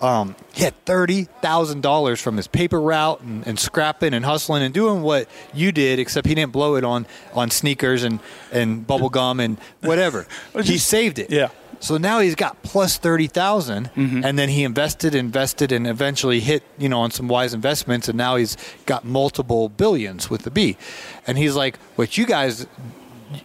[0.00, 4.62] um, he had thirty thousand dollars from his paper route and, and scrapping and hustling
[4.62, 8.20] and doing what you did, except he didn't blow it on on sneakers and
[8.52, 10.26] and bubble gum and whatever.
[10.52, 11.30] Well, he saved it.
[11.30, 11.48] yeah.
[11.78, 13.26] So now he's got plus thirty
[13.94, 18.16] and then he invested, invested, and eventually hit you know on some wise investments, and
[18.16, 18.56] now he's
[18.86, 20.76] got multiple billions with the B.
[21.26, 22.66] And he's like, what you guys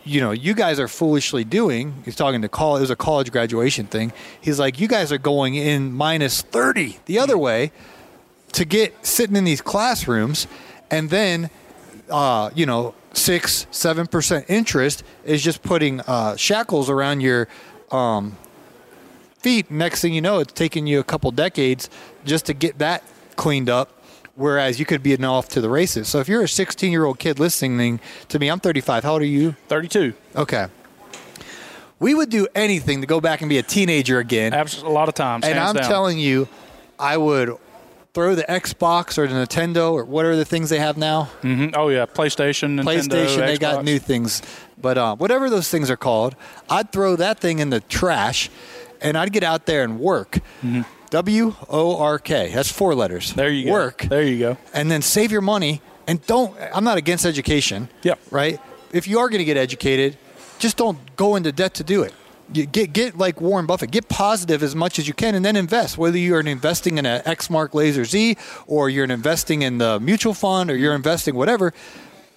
[0.03, 2.01] you know, you guys are foolishly doing.
[2.05, 2.79] He's talking to college.
[2.79, 4.13] It was a college graduation thing.
[4.39, 7.71] He's like, you guys are going in minus thirty the other way
[8.53, 10.47] to get sitting in these classrooms,
[10.89, 11.49] and then,
[12.09, 17.47] uh, you know, six seven percent interest is just putting uh, shackles around your
[17.91, 18.37] um,
[19.39, 19.71] feet.
[19.71, 21.89] Next thing you know, it's taking you a couple decades
[22.25, 23.03] just to get that
[23.35, 24.00] cleaned up.
[24.35, 26.07] Whereas you could be an off to the races.
[26.07, 29.03] So if you're a 16 year old kid listening to me, I'm 35.
[29.03, 29.55] How old are you?
[29.67, 30.13] 32.
[30.35, 30.67] Okay.
[31.99, 34.53] We would do anything to go back and be a teenager again.
[34.53, 35.45] Abs- a lot of times.
[35.45, 35.83] and I'm down.
[35.83, 36.47] telling you,
[36.97, 37.55] I would
[38.13, 41.29] throw the Xbox or the Nintendo or what are the things they have now?
[41.43, 41.73] Mhm.
[41.75, 42.05] Oh, yeah.
[42.05, 44.41] PlayStation, Nintendo, PlayStation, they got new things.
[44.81, 46.35] But uh, whatever those things are called,
[46.69, 48.49] I'd throw that thing in the trash
[49.01, 50.39] and I'd get out there and work.
[51.11, 52.51] W O R K.
[52.53, 53.33] That's four letters.
[53.33, 53.71] There you go.
[53.71, 54.01] Work.
[54.09, 54.57] There you go.
[54.73, 58.19] and then save your money and don't i'm not against education Yep.
[58.31, 58.59] right
[58.91, 60.17] if you are going to get educated
[60.57, 62.11] just don't go into debt to do it
[62.51, 65.55] you get get like warren buffett get positive as much as you can and then
[65.55, 70.33] invest whether you're investing in an exmark lazer z or you're investing in the mutual
[70.33, 71.71] fund or you're investing whatever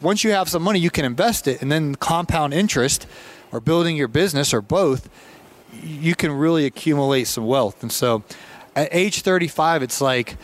[0.02, 3.06] once you have some money, you can invest it and then compound interest
[3.50, 5.08] or building your business or both,
[5.82, 7.80] you can really accumulate some wealth.
[7.82, 8.22] And so
[8.76, 10.36] at age 35, it's like,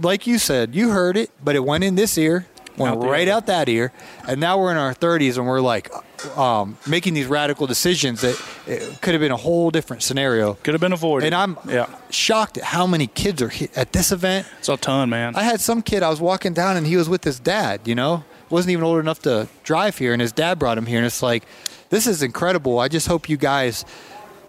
[0.00, 3.28] like you said, you heard it, but it went in this ear, went Out right
[3.28, 3.92] out that ear,
[4.26, 5.90] and now we're in our 30s and we're like
[6.36, 10.54] um, making these radical decisions that it could have been a whole different scenario.
[10.54, 11.26] Could have been avoided.
[11.26, 14.46] And I'm yeah, shocked at how many kids are at this event.
[14.58, 15.36] it's a ton, man.
[15.36, 17.94] I had some kid I was walking down and he was with his dad, you
[17.94, 21.06] know, wasn't even old enough to drive here, and his dad brought him here, and
[21.06, 21.44] it's like,
[21.90, 22.78] this is incredible.
[22.78, 23.84] I just hope you guys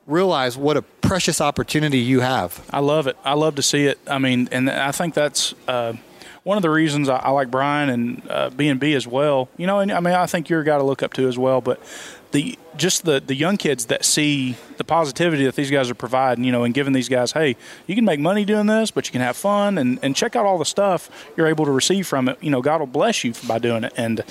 [0.08, 2.64] realize what a precious opportunity you have.
[2.72, 3.18] I love it.
[3.24, 4.00] I love to see it.
[4.08, 5.94] I mean, and I think that's uh,
[6.44, 9.50] one of the reasons I, I like Brian and uh, B and B as well.
[9.58, 11.38] You know, and I mean, I think you're a guy to look up to as
[11.38, 11.60] well.
[11.62, 11.82] But
[12.32, 16.44] the just the the young kids that see the positivity that these guys are providing,
[16.44, 17.56] you know, and giving these guys, hey,
[17.88, 20.46] you can make money doing this, but you can have fun and and check out
[20.46, 22.38] all the stuff you're able to receive from it.
[22.44, 24.24] You know, God will bless you by doing it and.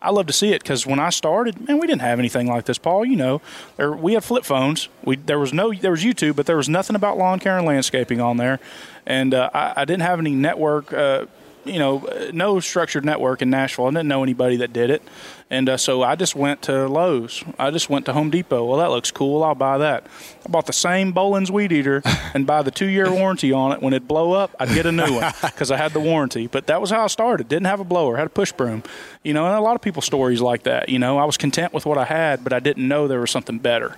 [0.00, 2.66] I love to see it because when I started, man, we didn't have anything like
[2.66, 3.04] this, Paul.
[3.04, 3.40] You know,
[3.76, 4.88] there we had flip phones.
[5.04, 7.66] We there was no there was YouTube, but there was nothing about lawn care and
[7.66, 8.60] landscaping on there,
[9.06, 10.92] and uh, I, I didn't have any network.
[10.92, 11.26] Uh,
[11.64, 13.86] you know, no structured network in Nashville.
[13.86, 15.02] I didn't know anybody that did it,
[15.50, 17.42] and uh, so I just went to Lowe's.
[17.58, 18.64] I just went to Home Depot.
[18.64, 19.42] Well, that looks cool.
[19.42, 20.06] I'll buy that.
[20.46, 22.02] I bought the same Poulan's weed eater
[22.34, 23.80] and buy the two year warranty on it.
[23.80, 26.46] When it blow up, I'd get a new one because I had the warranty.
[26.46, 27.48] But that was how I started.
[27.48, 28.16] Didn't have a blower.
[28.16, 28.82] Had a push broom.
[29.22, 30.88] You know, and a lot of people's stories like that.
[30.88, 33.30] You know, I was content with what I had, but I didn't know there was
[33.30, 33.96] something better.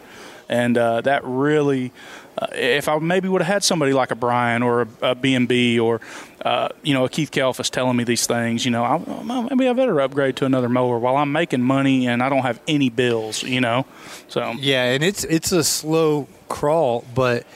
[0.51, 1.93] And uh, that really,
[2.37, 5.79] uh, if I maybe would have had somebody like a Brian or a, a B&B
[5.79, 6.01] or,
[6.45, 8.99] uh, you know, a Keith Kalfas telling me these things, you know, I,
[9.49, 12.61] maybe I better upgrade to another mower while I'm making money and I don't have
[12.67, 13.87] any bills, you know.
[14.27, 17.47] So Yeah, and it's it's a slow crawl, but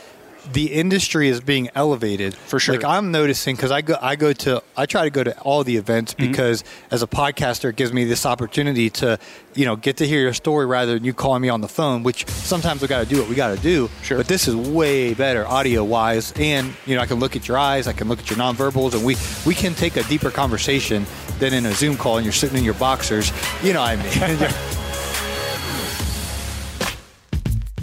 [0.52, 2.74] the industry is being elevated For sure.
[2.76, 5.64] Like I'm noticing because I go I go to I try to go to all
[5.64, 6.30] the events Mm-hmm.
[6.30, 9.18] because as a podcaster it gives me this opportunity to
[9.54, 12.02] you know get to hear your story rather than you calling me on the phone.
[12.02, 13.88] Which sometimes we got to do what we got to do.
[14.02, 14.18] Sure.
[14.18, 17.56] But this is way better audio wise, and you know I can look at your
[17.58, 21.06] eyes, I can look at your nonverbals, and we we can take a deeper conversation
[21.38, 23.32] than in a Zoom call and you're sitting in your boxers.
[23.62, 24.50] You know what I mean.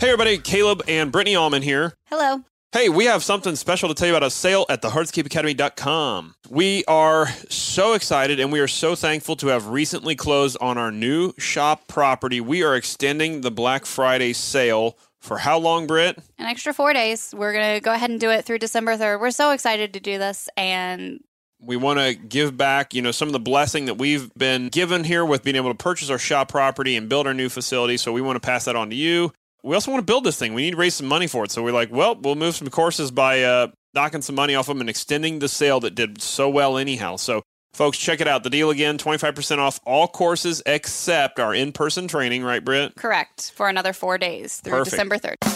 [0.00, 1.94] Hey everybody, Caleb and Brittany Allman here.
[2.08, 2.42] Hello.
[2.72, 6.34] Hey, we have something special to tell you about a sale at thehardscapeacademy.com.
[6.50, 10.90] We are so excited and we are so thankful to have recently closed on our
[10.90, 12.40] new shop property.
[12.40, 16.18] We are extending the Black Friday sale for how long, Britt?
[16.38, 17.32] An extra four days.
[17.34, 19.20] We're going to go ahead and do it through December 3rd.
[19.20, 20.48] We're so excited to do this.
[20.56, 21.20] And
[21.60, 25.04] We want to give back, you know, some of the blessing that we've been given
[25.04, 27.96] here with being able to purchase our shop property and build our new facility.
[27.96, 29.32] So we want to pass that on to you.
[29.64, 30.52] We also want to build this thing.
[30.52, 31.50] We need to raise some money for it.
[31.50, 34.80] So we're like, well, we'll move some courses by uh, knocking some money off them
[34.80, 37.16] and extending the sale that did so well anyhow.
[37.16, 38.42] So folks, check it out.
[38.44, 42.94] The deal again, 25% off all courses except our in-person training, right, Britt?
[42.96, 44.90] correct for another four days through Perfect.
[44.90, 45.53] December 3rd.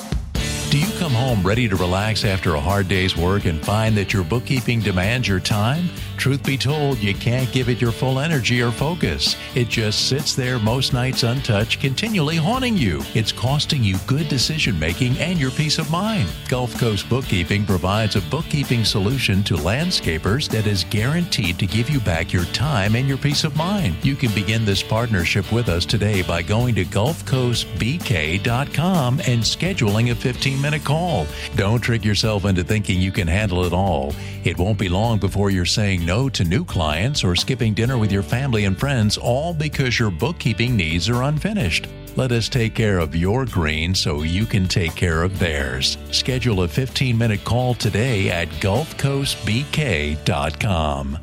[0.70, 4.12] Do you come home ready to relax after a hard day's work and find that
[4.12, 5.88] your bookkeeping demands your time?
[6.18, 9.36] Truth be told, you can't give it your full energy or focus.
[9.54, 13.02] It just sits there most nights untouched, continually haunting you.
[13.14, 16.28] It's costing you good decision making and your peace of mind.
[16.48, 22.00] Gulf Coast Bookkeeping provides a bookkeeping solution to landscapers that is guaranteed to give you
[22.00, 23.94] back your time and your peace of mind.
[24.04, 30.16] You can begin this partnership with us today by going to GulfCoastBK.com and scheduling a
[30.16, 31.26] 15 minute call.
[31.56, 34.12] Don't trick yourself into thinking you can handle it all.
[34.44, 38.12] It won't be long before you're saying no to new clients or skipping dinner with
[38.12, 41.86] your family and friends, all because your bookkeeping needs are unfinished.
[42.16, 45.96] Let us take care of your green so you can take care of theirs.
[46.10, 51.18] Schedule a 15 minute call today at GulfCoastBK.com.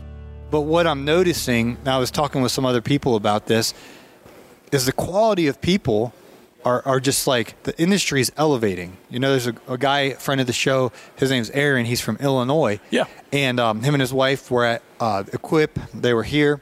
[0.51, 3.73] But what I'm noticing, and I was talking with some other people about this,
[4.71, 6.13] is the quality of people
[6.65, 8.97] are, are just like the industry is elevating.
[9.09, 12.17] You know, there's a, a guy, friend of the show, his name's Aaron, he's from
[12.17, 12.79] Illinois.
[12.89, 13.05] Yeah.
[13.31, 16.61] And um, him and his wife were at uh, Equip, they were here.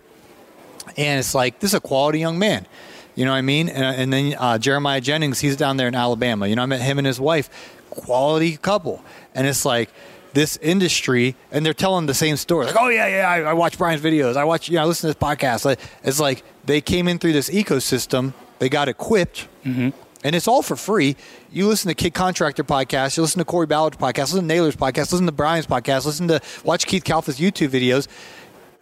[0.97, 2.67] And it's like, this is a quality young man.
[3.15, 3.69] You know what I mean?
[3.69, 6.47] And, and then uh, Jeremiah Jennings, he's down there in Alabama.
[6.47, 7.49] You know, I met him and his wife,
[7.89, 9.03] quality couple.
[9.33, 9.89] And it's like,
[10.33, 12.65] this industry and they're telling the same story.
[12.65, 14.35] Like, oh yeah, yeah, I, I watch Brian's videos.
[14.35, 15.63] I watch, you know, I listen to this podcast.
[15.63, 18.33] Like, it's like they came in through this ecosystem.
[18.63, 19.49] They got equipped.
[19.65, 19.89] Mm-hmm.
[20.23, 21.17] And it's all for free.
[21.51, 24.77] You listen to Kid Contractor podcast, you listen to Corey Ballard's podcast, listen to Naylor's
[24.77, 28.07] podcast, listen to Brian's podcast, listen to watch Keith Kalfas' YouTube videos.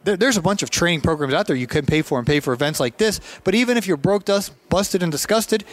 [0.04, 2.40] There, there's a bunch of training programs out there you can pay for and pay
[2.42, 3.20] for events like this.
[3.44, 5.64] But even if you're broke, dust, busted, and disgusted,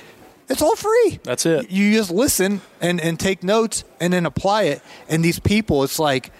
[0.49, 1.21] it's all free.
[1.23, 1.71] That's it.
[1.71, 4.81] You just listen and, and take notes and then apply it.
[5.11, 6.33] And these people, it's like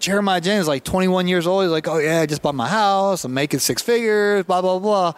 [0.00, 1.62] Jeremiah James is like 21 years old.
[1.62, 3.24] He's like, oh yeah, I just bought my house.
[3.24, 4.44] I'm making six figures.
[4.44, 5.12] Blah blah blah.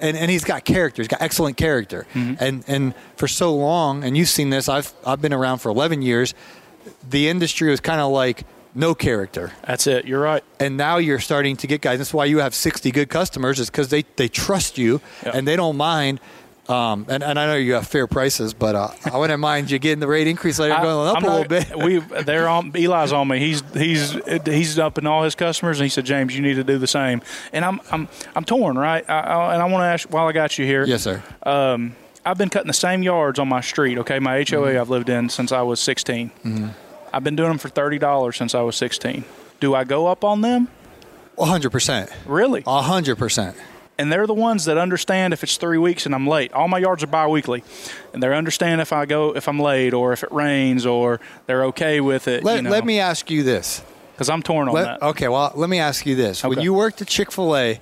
[0.00, 1.02] And, and he's got character.
[1.02, 2.06] He's got excellent character.
[2.14, 2.42] Mm-hmm.
[2.44, 4.68] And and for so long, and you've seen this.
[4.68, 6.34] I've I've been around for 11 years.
[7.08, 9.52] The industry was kind of like no character.
[9.64, 10.04] That's it.
[10.04, 10.42] You're right.
[10.58, 11.98] And now you're starting to get guys.
[11.98, 15.34] That's why you have 60 good customers, is because they, they trust you Yep.
[15.34, 16.18] and they don't mind.
[16.68, 19.78] Um, and, and I know you have fair prices, but uh, I wouldn't mind you
[19.78, 21.76] getting the rate increase later, going up I'm a little bit.
[21.76, 23.38] We they're on Eli's on me.
[23.38, 26.64] He's he's he's up in all his customers, and he said, James, you need to
[26.64, 27.20] do the same.
[27.52, 29.04] And I'm I'm I'm torn, right?
[29.08, 30.84] I, I, and I want to ask while I got you here.
[30.86, 31.22] yes, sir.
[31.42, 33.98] Um, I've been cutting the same yards on my street.
[33.98, 34.80] Okay, my HOA Mm-hmm.
[34.80, 36.30] I've lived in since I was 16.
[37.12, 39.24] I've been doing them for thirty dollars since I was 16.
[39.60, 40.68] Do I go up on them?
[41.36, 42.10] 100%.
[42.26, 42.62] Really?
[42.62, 43.54] 100%.
[43.98, 46.52] And they're the ones that understand if it's three weeks and I'm late.
[46.52, 47.62] All my yards are biweekly,
[48.12, 51.64] and they understand if I go if I'm late or if it rains or they're
[51.66, 52.42] okay with it.
[52.44, 53.82] Let, you know, let me ask you this.
[54.12, 55.02] because I'm torn on Let- that.
[55.02, 56.42] okay, well, let me ask you this.
[56.44, 57.80] When you worked at Chick fil A,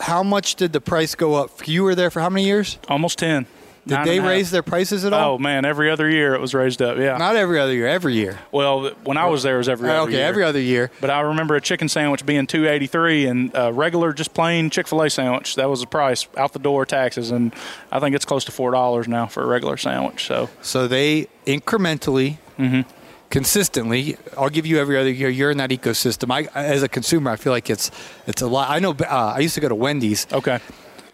[0.00, 1.66] how much did the price go up?
[1.66, 2.78] You were there for how many years?
[2.88, 3.46] Almost ten.
[3.86, 4.30] Did they and a half.
[4.30, 5.34] raise their prices at all?
[5.34, 6.98] Oh man, every other year it was raised up.
[6.98, 7.16] Yeah.
[7.18, 8.38] Not every other year, every year.
[8.50, 10.02] well, when I was there, it was every other year.
[10.08, 10.26] okay, year.
[10.26, 10.90] every other year.
[11.00, 14.70] But I remember a chicken sandwich being two eighty three, and a regular, just plain
[14.70, 15.54] Chick fil A sandwich.
[15.54, 17.54] That was the price out the door taxes, and
[17.92, 20.26] I think it's close to four dollars now for a regular sandwich.
[20.26, 22.88] So So they incrementally, Mm-hmm.
[23.30, 24.16] consistently.
[24.36, 25.28] I'll give you every other year.
[25.28, 26.30] You're in that ecosystem.
[26.32, 27.90] I, as a consumer, I feel like it's
[28.26, 28.70] it's a lot.
[28.70, 28.92] I know.
[28.98, 30.58] Uh, I used to go to Wendy's, okay,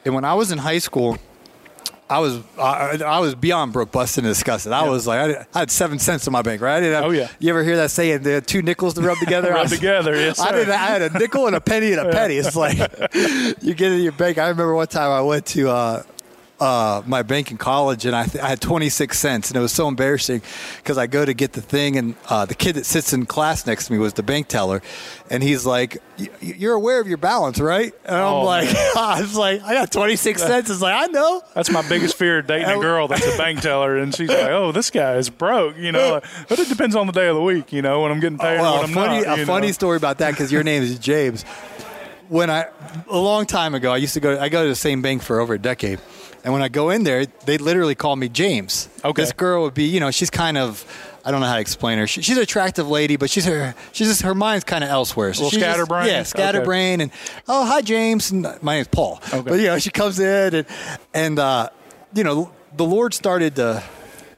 [0.05, 1.19] and when I was in high school,
[2.11, 4.73] I was I, I was beyond broke, busted, and disgusted.
[4.73, 6.77] I was like, I, did- I had seven cents in my bank, right?
[6.77, 7.29] I didn't have, Oh, yeah.
[7.39, 9.49] You ever hear that saying, "The two nickels to rub together"?
[9.53, 10.15] I rub was- together.
[10.15, 10.57] Yes, I sir.
[10.65, 10.69] did.
[10.71, 12.37] I had a nickel and a penny and a penny.
[12.37, 12.77] It's like
[13.63, 14.37] you get in your bank.
[14.37, 16.03] I remember one time I went to uh,
[16.63, 19.73] uh, my bank in college and I, th- I had 26 cents and it was
[19.73, 20.43] so embarrassing
[20.77, 23.67] because I go to get the thing and uh, the kid that sits in class
[23.67, 24.81] next to me was the bank teller
[25.29, 28.69] and he's like, "Y- "You're aware of your balance, right?" And I'm Oh, like.
[28.97, 30.71] I was like, I got 26 cents.
[30.71, 31.43] It's like I know.
[31.55, 34.71] That's my biggest fear dating a girl that's a bank teller, and she's like, "Oh,
[34.73, 36.13] this guy is broke," you know.
[36.13, 38.39] Like, but it depends on the day of the week, you know, when I'm getting
[38.39, 39.39] paid well, a funny, not.
[39.41, 39.73] a funny know.
[39.73, 41.45] story about that because your name is James.
[42.29, 42.67] When I
[43.11, 44.39] a long time ago, I used to go.
[44.39, 45.99] I go to the same bank for over a decade,
[46.45, 48.89] and when I go in there, they literally call me James.
[49.05, 49.23] Okay.
[49.23, 50.85] This girl would be, you know, she's kind of.
[51.25, 52.09] I don't know how to explain her.
[52.09, 53.77] She, she's an attractive lady, but she's her.
[53.93, 55.33] She's just her mind's kind of elsewhere.
[55.35, 57.01] So Little she's just- yeah, scatterbrained.
[57.01, 57.13] And
[57.47, 58.33] oh, hi, James.
[58.33, 59.21] And my name's Paul.
[59.33, 59.41] Okay.
[59.41, 60.67] But you know, she comes in and
[61.15, 61.69] and uh,
[62.13, 63.85] you know, the Lord started to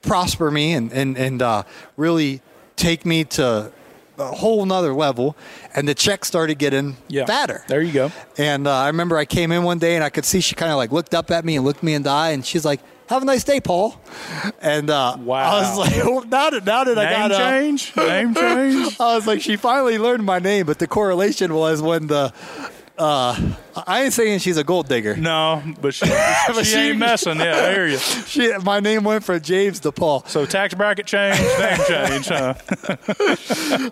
[0.03, 1.63] prosper me and and and uh,
[1.97, 2.43] really
[2.77, 3.73] take me to
[4.19, 5.37] a whole nother level
[5.75, 7.27] and the check started getting Yeah.
[7.27, 8.13] fatter There you go.
[8.39, 10.71] and uh, i remember i came in one day and i could see she kind
[10.71, 12.81] of like looked up at me and looked me in the eye and she's like
[13.09, 14.01] have a nice day paul
[14.63, 15.57] and uh, Wow.
[15.57, 17.95] i was like oh, now did, now that i got change.
[17.97, 18.99] Name change.
[19.01, 22.33] I was like, she finally learned my name, but the correlation was when the.
[22.97, 23.37] Uh,
[23.87, 25.17] I ain't saying she's a gold digger.
[25.17, 26.07] No, but she,
[26.55, 27.39] she, she- ain't messing.
[27.39, 27.99] Yeah, I hear you.
[28.35, 30.25] She, my name went from James to Paul.
[30.27, 32.55] So tax bracket change, name change, huh?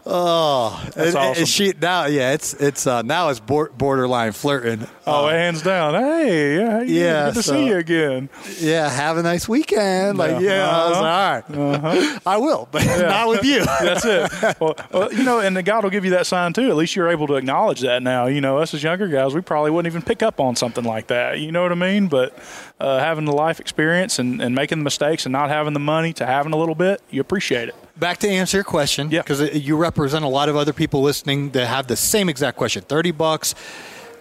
[0.07, 1.45] Oh, and, and awesome.
[1.47, 4.87] she now, yeah, it's it's uh, now it's borderline flirting.
[5.07, 5.95] Oh, Uh, hands down.
[5.95, 6.83] Hey, yeah?
[6.83, 8.29] Yeah, good to so- see you again.
[8.61, 10.19] yeah, have a nice weekend.
[10.19, 10.41] Like, Yeah.
[10.41, 11.81] yeah, I was like, all
[12.13, 13.65] right, I will, but not with you.
[13.65, 14.61] That's it.
[14.61, 16.69] Well, well, you know, and the God will give you that sign too.
[16.71, 18.27] At least you're able to acknowledge that now.
[18.27, 21.09] You know, us as younger guys, we probably wouldn't even pick up on something like
[21.09, 21.41] that.
[21.41, 22.09] You know what I mean?
[22.09, 22.37] But
[22.79, 26.13] uh, having the life experience and, and making the mistakes and not having the money
[26.15, 27.75] to having a little bit, you appreciate it.
[27.99, 29.23] Back to answer your question, Yeah.
[29.23, 32.83] because you represent a lot of other people listening that have the same exact question.
[32.83, 33.55] Thirty bucks.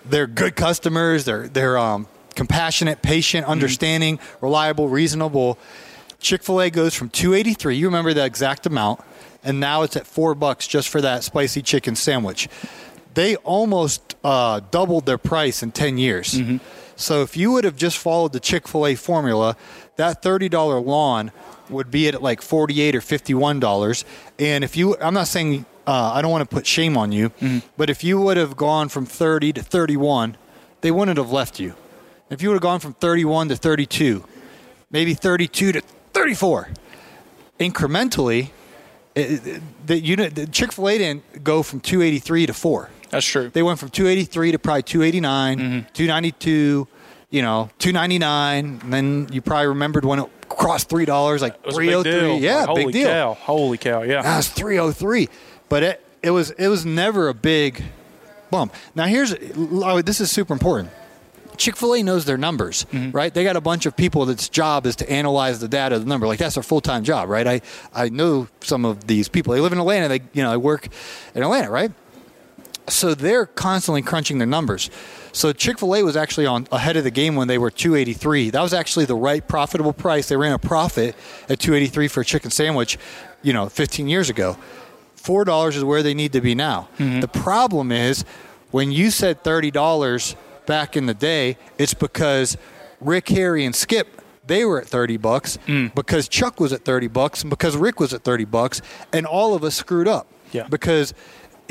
[0.06, 1.26] They're good customers.
[1.26, 5.58] They're they're um, compassionate, patient, understanding, reliable, reasonable.
[6.20, 7.76] Chick Fil A goes from two eighty three.
[7.78, 9.00] You remember the exact amount,
[9.44, 12.50] and now it's at four bucks just for that spicy chicken sandwich.
[13.14, 16.40] They almost uh, doubled their price in ten years.
[16.96, 19.58] So if you would have just followed the Chick Fil A formula,
[19.96, 21.32] that thirty dollar lawn
[21.70, 24.06] would be at like forty eight or fifty one dollars.
[24.40, 27.32] And if you, I'm not saying uh, I don't want to put shame on you,
[27.76, 30.38] but if you would have gone from thirty to thirty one,
[30.82, 31.74] they wouldn't have left you.
[32.30, 34.24] If you would have gone from thirty one to thirty two,
[34.92, 35.82] maybe thirty two to
[36.14, 36.70] thirty four,
[37.60, 38.52] incrementally,
[39.16, 42.90] that you know, Chick Fil A didn't go from 283 to four.
[43.12, 43.50] That's true.
[43.50, 45.94] They went from 283 to probably 289, Mm-hmm.
[45.94, 46.88] 292,
[47.30, 48.80] you know, 299.
[48.84, 51.90] And then you probably remembered when it crossed three dollars, like It was a big
[51.90, 52.20] 303.
[52.22, 52.40] deal.
[52.40, 53.08] Yeah, Like, holy big deal.
[53.10, 53.34] cow!
[53.36, 54.02] Holy cow!
[54.04, 54.22] Yeah.
[54.22, 55.30] That was 303.
[55.70, 57.84] But it, it was it was never a big
[58.50, 58.74] bump.
[58.96, 60.90] Now here's oh, this is super important.
[61.58, 63.12] Chick Fil A knows their numbers, Mm-hmm.
[63.12, 63.32] right?
[63.34, 66.26] They got a bunch of people that's job is to analyze the data, the number.
[66.28, 67.46] Like that's their full time job, right?
[67.48, 67.62] I
[67.94, 69.54] I know some of these people.
[69.54, 70.08] They live in Atlanta.
[70.08, 70.88] They you know they work
[71.36, 71.92] in Atlanta, right?
[72.88, 74.90] So they're constantly crunching their numbers.
[75.32, 78.50] So Chick Fil A was actually on ahead of the game when they were 283.
[78.50, 80.28] That was actually the right profitable price.
[80.28, 81.16] They ran a profit
[81.48, 82.98] at 283 for a chicken sandwich,
[83.42, 84.58] you know, 15 years ago.
[85.16, 86.90] Four dollars is where they need to be now.
[86.98, 87.20] Mm-hmm.
[87.20, 88.26] The problem is
[88.72, 92.58] when you said thirty dollars back in the day, it's because
[93.00, 95.94] Rick, Harry, and Skip they were at 30 bucks mm.
[95.96, 98.82] because Chuck was at 30 bucks and because Rick was at 30 bucks
[99.14, 100.28] and all of us screwed up.
[100.52, 100.68] Yeah.
[100.68, 101.14] Because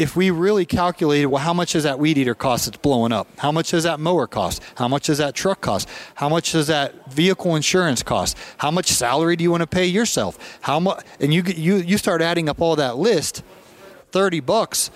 [0.01, 3.29] if we really calculated, well, how much does that weed eater cost that's blowing up?
[3.37, 4.63] How much does that mower cost?
[4.77, 5.87] How much does that truck cost?
[6.15, 8.39] How much does that vehicle insurance cost?
[8.57, 10.59] How much salary do you want to pay yourself?
[10.63, 11.05] How much?
[11.21, 13.45] And you you you start adding up all that list.
[14.11, 14.91] Thirty bucks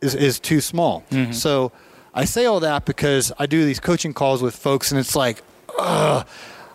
[0.00, 1.04] is is too small.
[1.10, 1.32] Mm-hmm.
[1.32, 1.70] So
[2.14, 5.42] I say all that because I do these coaching calls with folks, and it's like,
[5.78, 6.26] ugh,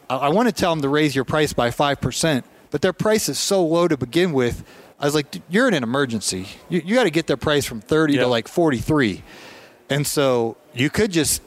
[0.08, 2.94] I, I want to tell them to raise your price by five percent, but their
[2.94, 4.64] price is so low to begin with.
[5.00, 6.48] I was like, "Dude, you're in an emergency.
[6.70, 8.22] You, you got to get their price from thirty Yeah.
[8.22, 9.24] to like forty three,
[9.90, 11.42] and so you could just,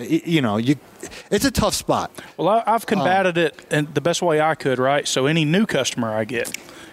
[0.00, 0.76] you know, you.
[1.30, 2.10] It's a tough spot.
[2.38, 3.42] Well, I, I've combated Oh.
[3.42, 5.06] it in the best way I could, right?
[5.06, 6.50] So any new customer I get,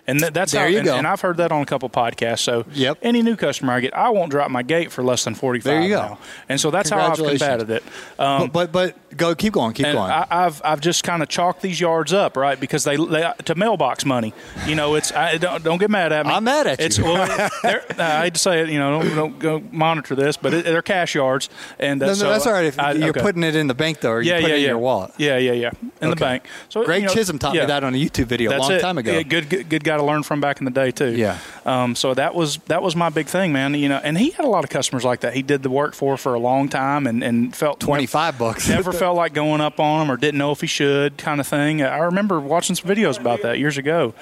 [0.08, 0.96] and th- that's There how, you and, go.
[0.96, 2.40] and I've heard that on a couple podcasts.
[2.40, 3.00] So Yep.
[3.02, 5.66] any new customer I get, I won't drop my gate for less than forty five.
[5.66, 6.02] There you go.
[6.02, 6.18] Now.
[6.50, 7.84] And so that's how I've combated it.
[8.20, 10.10] Um, but, but but go keep going, keep and going.
[10.12, 12.60] I, I've I've just kind of chalked these yards up, right?
[12.60, 14.34] Because they, they to mailbox money.
[14.66, 16.32] You know, it's I, don't don't get mad at me.
[16.32, 16.86] I'm mad at you.
[16.86, 17.22] It's well,
[17.64, 18.70] I hate to say it.
[18.70, 21.50] You know, don't, don't go monitor this, but it, they're cash yards,
[21.80, 22.66] and uh, no, no, so that's all right.
[22.66, 23.22] If I- you're okay.
[23.22, 24.68] putting it in the bank though, or you yeah, put yeah, it in yeah.
[24.70, 25.12] your wallet.
[25.18, 25.72] Yeah, yeah, yeah,
[26.02, 26.46] in the bank.
[26.70, 28.98] So Greg you know, Chisholm taught me that on a YouTube video a long time
[28.98, 29.22] ago.
[29.24, 31.16] Good, good guy to learn from back in the day too.
[31.16, 31.38] Yeah.
[31.66, 33.74] Um, so that was that was my big thing, man.
[33.74, 35.34] You know, and he had a lot of customers like that.
[35.34, 38.68] He did the work for for a long time, and and felt Twenty five bucks.
[38.70, 41.48] Never felt like going up on him or didn't know if he should, kind of
[41.48, 41.82] thing.
[41.82, 44.14] I remember watching some videos about that years ago,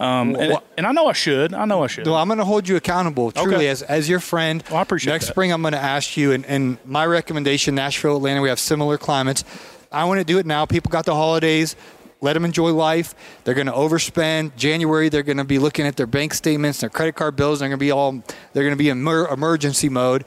[0.00, 1.54] um, and, Well- and I know I should.
[1.54, 2.06] I know I should.
[2.06, 3.68] Well, I'm going to hold you accountable, truly, Okay.
[3.68, 4.62] as, as your friend.
[4.68, 5.32] Well, I appreciate Next that.
[5.32, 8.98] spring, I'm going to ask you, and, and my recommendation, Nashville, Atlanta, we have similar
[8.98, 9.44] climates.
[9.92, 10.64] I want to do it now.
[10.66, 11.76] People got the holidays.
[12.22, 13.14] Let them enjoy life.
[13.44, 14.56] They're going to overspend.
[14.56, 17.58] January, they're going to be looking at their bank statements, their credit card bills.
[17.58, 18.12] They're going to be all.
[18.52, 20.24] They're going to be in emer- emergency mode.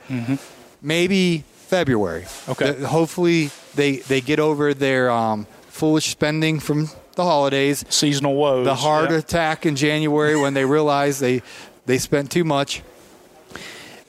[0.81, 2.23] Maybe February.
[2.23, 2.51] Mm-hmm.
[2.51, 2.71] Okay.
[2.73, 8.65] The- hopefully, they they get over their um, foolish spending from the holidays Seasonal woes.
[8.65, 9.17] the heart yeah.
[9.17, 11.41] attack in January when they realize they
[11.85, 12.83] they spent too much.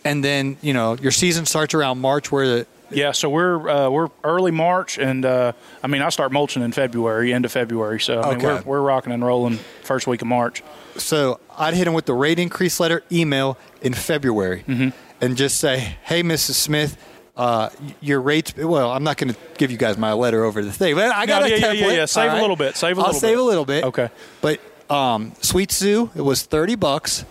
[0.04, 3.90] And then you know your season starts around March, where the Yeah, so we're uh,
[3.90, 8.00] we're early March, and uh, I mean I start mulching in February, end of February.
[8.00, 8.62] So I mean, Okay.
[8.64, 10.62] we're we're rocking and rolling first week of March.
[10.96, 14.88] so I'd hit him with the rate increase letter email in February, Mm-hmm.
[15.20, 16.54] and just say, "Hey, Mrs.
[16.54, 16.96] Smith."
[17.36, 17.68] Uh,
[18.00, 18.54] your rates.
[18.56, 21.26] Well, I'm not going to give you guys my letter over the thing, but I
[21.26, 21.80] got No, a yeah, yeah, template.
[21.80, 22.04] yeah, yeah.
[22.06, 22.76] Save all a little bit.
[22.78, 23.38] Save a I'll little save bit.
[23.38, 23.84] a little bit.
[23.84, 24.08] Okay.
[24.40, 24.60] But
[24.90, 27.26] um, Sweet Sue, it was 30 bucks.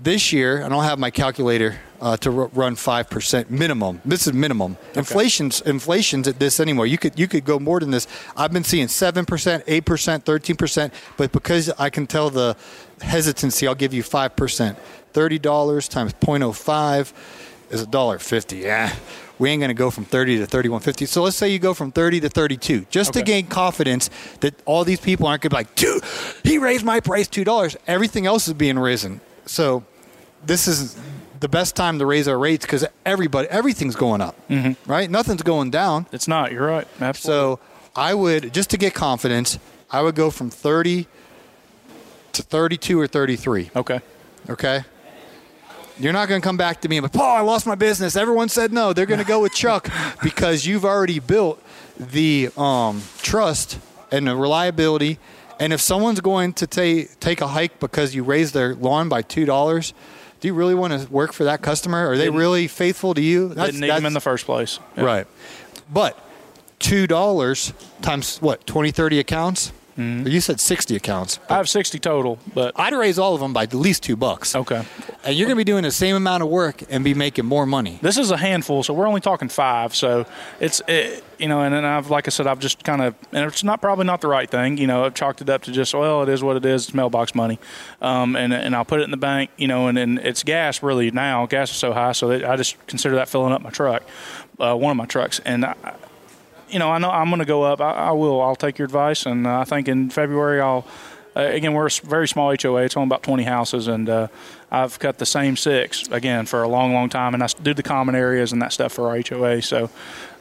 [0.00, 4.00] This year, I don't have my calculator uh, to r- run five percent minimum.
[4.04, 4.76] This is minimum.
[4.94, 6.86] Inflation's inflation's at this anymore.
[6.86, 8.06] You could you could go more than this.
[8.36, 10.94] I've been seeing seven percent, eight percent, thirteen percent.
[11.16, 12.56] But because I can tell the
[13.02, 14.78] hesitancy, I'll give you five percent.
[15.12, 17.12] Thirty dollars times 0.05
[17.70, 18.58] is a dollar fifty.
[18.58, 18.94] Yeah,
[19.38, 21.06] we ain't gonna go from thirty to thirty-one fifty.
[21.06, 24.08] So let's say you go from thirty to thirty-two, just to gain confidence
[24.40, 26.02] that all these people aren't gonna be like, dude,
[26.44, 27.76] he raised my price two dollars.
[27.86, 29.20] Everything else is being risen.
[29.46, 29.84] So
[30.46, 30.96] this is
[31.40, 34.90] the best time to raise our rates because everybody, everything's going up, Mm-hmm.
[34.90, 35.10] right?
[35.10, 36.06] Nothing's going down.
[36.12, 36.52] It's not.
[36.52, 36.86] You're right.
[37.00, 37.56] Absolutely.
[37.56, 37.60] So
[37.96, 39.58] I would just to get confidence,
[39.90, 41.06] I would go from thirty
[42.32, 43.70] to thirty-two or thirty-three.
[43.74, 44.00] okay.
[44.48, 44.84] Okay.
[45.98, 48.16] You're not going to come back to me and be, Paul, I lost my business.
[48.16, 48.94] Everyone said no.
[48.94, 49.90] They're going to go with Chuck
[50.22, 51.62] because you've already built
[51.98, 53.78] the um, trust
[54.10, 55.18] and the reliability.
[55.58, 59.20] And if someone's going to take take a hike because you raised their lawn by
[59.20, 59.92] two dollars,
[60.40, 62.08] do you really want to work for that customer?
[62.10, 63.48] Are they Didn't- really faithful to you?
[63.48, 64.78] That's- Didn't need them in the first place.
[64.96, 65.04] Yeah.
[65.04, 65.26] Right.
[65.92, 66.18] But
[66.78, 67.72] two dollars
[68.02, 69.72] times what, 20, 30 accounts?
[70.00, 70.28] Mm-hmm.
[70.28, 71.38] You said 60 accounts.
[71.50, 74.56] I have 60 total, but I'd raise all of them by at least two bucks.
[74.56, 74.82] okay.
[75.24, 77.66] And you're going to be doing the same amount of work and be making more
[77.66, 77.98] money.
[78.00, 79.94] This is a handful, so we're only talking five.
[79.94, 80.24] So
[80.58, 83.44] it's it, you know, and then I've like I said, I've just kind of, and
[83.44, 84.78] it's not probably not the right thing.
[84.78, 86.84] You know, I've chalked it up to just well, it is what it is.
[86.84, 87.58] It's mailbox money,
[88.00, 89.50] um, and and I'll put it in the bank.
[89.58, 91.44] You know, and, and it's gas really now.
[91.44, 94.02] Gas is so high, so I just consider that filling up my truck,
[94.58, 95.66] uh, one of my trucks, and.
[95.66, 95.74] I,
[96.72, 97.80] you know, I know I'm going to go up.
[97.80, 98.40] I, I, will.
[98.40, 100.86] I'll take your advice, and uh, I think in February I'll.
[101.36, 102.82] Uh, again, we're a very small HOA.
[102.82, 104.26] It's only about 20 houses, and uh,
[104.68, 107.84] I've cut the same six again for a long, long time, and I do the
[107.84, 109.62] common areas and that stuff for our HOA.
[109.62, 109.90] So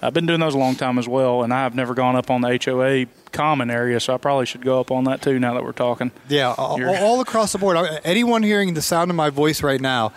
[0.01, 2.41] I've been doing those a long time as well, and I've never gone up on
[2.41, 5.37] the HOA common area, so I probably should go up on that too.
[5.37, 7.77] Now that we're talking, Yeah, all, all across the board.
[8.03, 10.11] Anyone hearing the sound of my voice right now,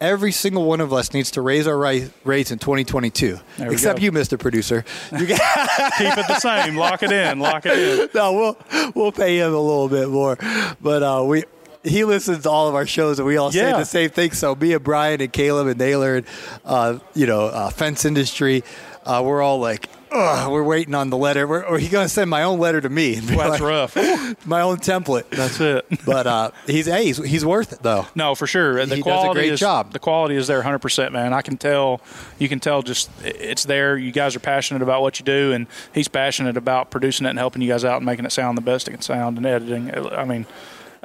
[0.00, 3.38] every single one of us needs to raise our ri- rates in 2022.
[3.58, 4.04] Except go.
[4.04, 4.38] you, Mr.
[4.38, 4.84] Producer.
[5.12, 6.76] You keep it the same.
[6.76, 7.38] Lock it in.
[7.38, 8.08] Lock it in.
[8.14, 10.36] no, we'll we'll pay him a little bit more,
[10.80, 11.44] but uh, we.
[11.86, 14.32] He listens to all of our shows, and we all say the same thing.
[14.32, 16.26] So me and Brian and Caleb and Naylor and
[16.64, 18.64] uh, you know uh, fence industry,
[19.04, 21.46] uh, we're all like, We're waiting on the letter.
[21.46, 23.20] We're, or he's gonna send my own letter to me.
[23.34, 23.96] Well, that's like, rough.
[24.46, 25.28] My own template.
[25.30, 25.86] That's it.
[26.06, 28.06] But uh, he's hey, he's, he's worth it though.
[28.14, 28.84] No, for sure.
[28.86, 29.92] The He does a great is, job.
[29.92, 31.32] The quality is there 100%, man.
[31.32, 32.00] I can tell.
[32.38, 33.96] You can tell just it's there.
[33.96, 37.38] You guys are passionate about what you do, and he's passionate about producing it and
[37.38, 39.92] helping you guys out and making it sound the best it can sound and editing.
[39.94, 40.46] I mean,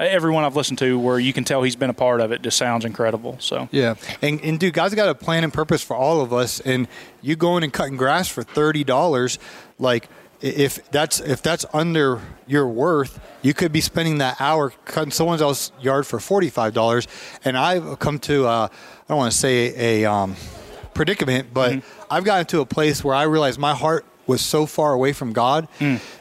[0.07, 2.57] everyone I've listened to where you can tell he's been a part of it just
[2.57, 3.37] sounds incredible.
[3.39, 6.59] So Yeah, and and dude, God's got a plan and purpose for all of us.
[6.59, 6.87] And
[7.21, 9.39] you going and cutting grass for thirty dollars,
[9.77, 10.09] like
[10.41, 15.41] if that's if that's under your worth, you could be spending that hour cutting someone
[15.41, 17.07] else's yard for forty five dollars.
[17.43, 20.35] And I've come to uh, I don't want to say a um,
[20.93, 24.93] predicament, but I've gotten to a place where I realized my heart was so far
[24.93, 25.67] away from God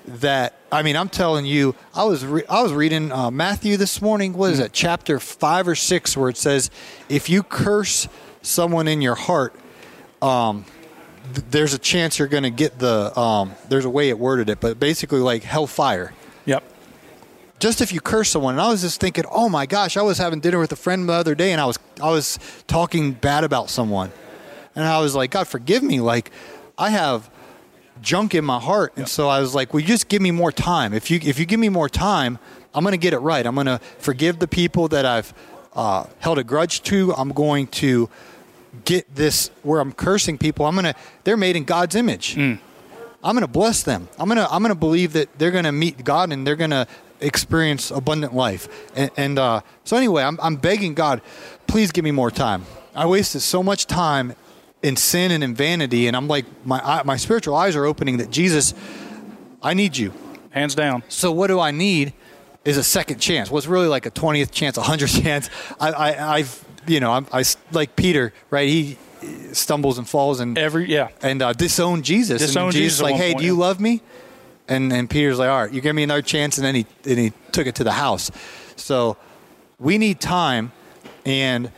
[0.06, 4.00] that I mean I'm telling you I was re- I was reading uh, Matthew this
[4.02, 4.32] morning.
[4.32, 4.72] What is it?
[4.72, 6.70] Chapter 5 or 6 where it says
[7.08, 8.08] if you curse
[8.42, 9.52] someone in your heart
[10.22, 10.64] um
[11.34, 14.48] th- there's a chance you're going to get the um there's a way it worded
[14.48, 16.12] it but basically like hellfire.
[16.46, 16.64] Yep.
[17.58, 20.16] just if you curse someone and i was just thinking oh my gosh i was
[20.18, 23.44] having dinner with a friend the other day and i was i was talking bad
[23.44, 24.10] about someone.
[24.74, 26.00] And i was like god forgive me.
[26.00, 26.30] Like
[26.78, 27.28] i have
[28.02, 28.92] junk in my heart.
[28.96, 30.92] And so i was like will you just give me more time.
[30.94, 32.38] If you if you give me more time
[32.74, 33.44] i'm going to get it right.
[33.44, 35.32] I'm going to forgive the people that i've
[35.74, 37.14] uh, held a grudge to.
[37.14, 38.08] I'm going to
[38.84, 40.66] get this where i'm cursing people.
[40.66, 40.94] I'm going to
[41.24, 42.36] they're made in god's image.
[43.22, 44.08] I'm going to bless them.
[44.18, 46.56] I'm going to I'm going to believe that they're going to meet God and they're
[46.56, 46.86] going to
[47.20, 48.68] experience abundant life.
[48.94, 51.20] And, and uh, so anyway, I'm I'm begging God,
[51.66, 52.64] please give me more time.
[52.94, 54.34] I wasted so much time
[54.82, 58.30] in sin and in vanity, and I'm like my my spiritual eyes are opening that
[58.30, 58.74] Jesus,
[59.62, 60.12] I need you.
[60.50, 61.02] Hands down.
[61.08, 62.12] So what do I need?
[62.64, 63.50] Is a second chance.
[63.50, 65.48] What's really like a twentieth chance, a hundredth chance.
[65.80, 68.68] I, I I've you know I'm I like Peter right.
[68.68, 68.98] He
[69.52, 71.08] stumbles and falls and Every yeah.
[71.22, 72.40] and uh, disown Jesus.
[72.40, 73.60] Disown and Jesus Jesus like, hey, point, do you yeah.
[73.60, 74.02] love me?
[74.68, 77.18] And and Peter's like, all right, you give me another chance, and then he and
[77.18, 78.30] he took it to the house.
[78.76, 79.16] So
[79.78, 80.72] we need time,
[81.24, 81.72] and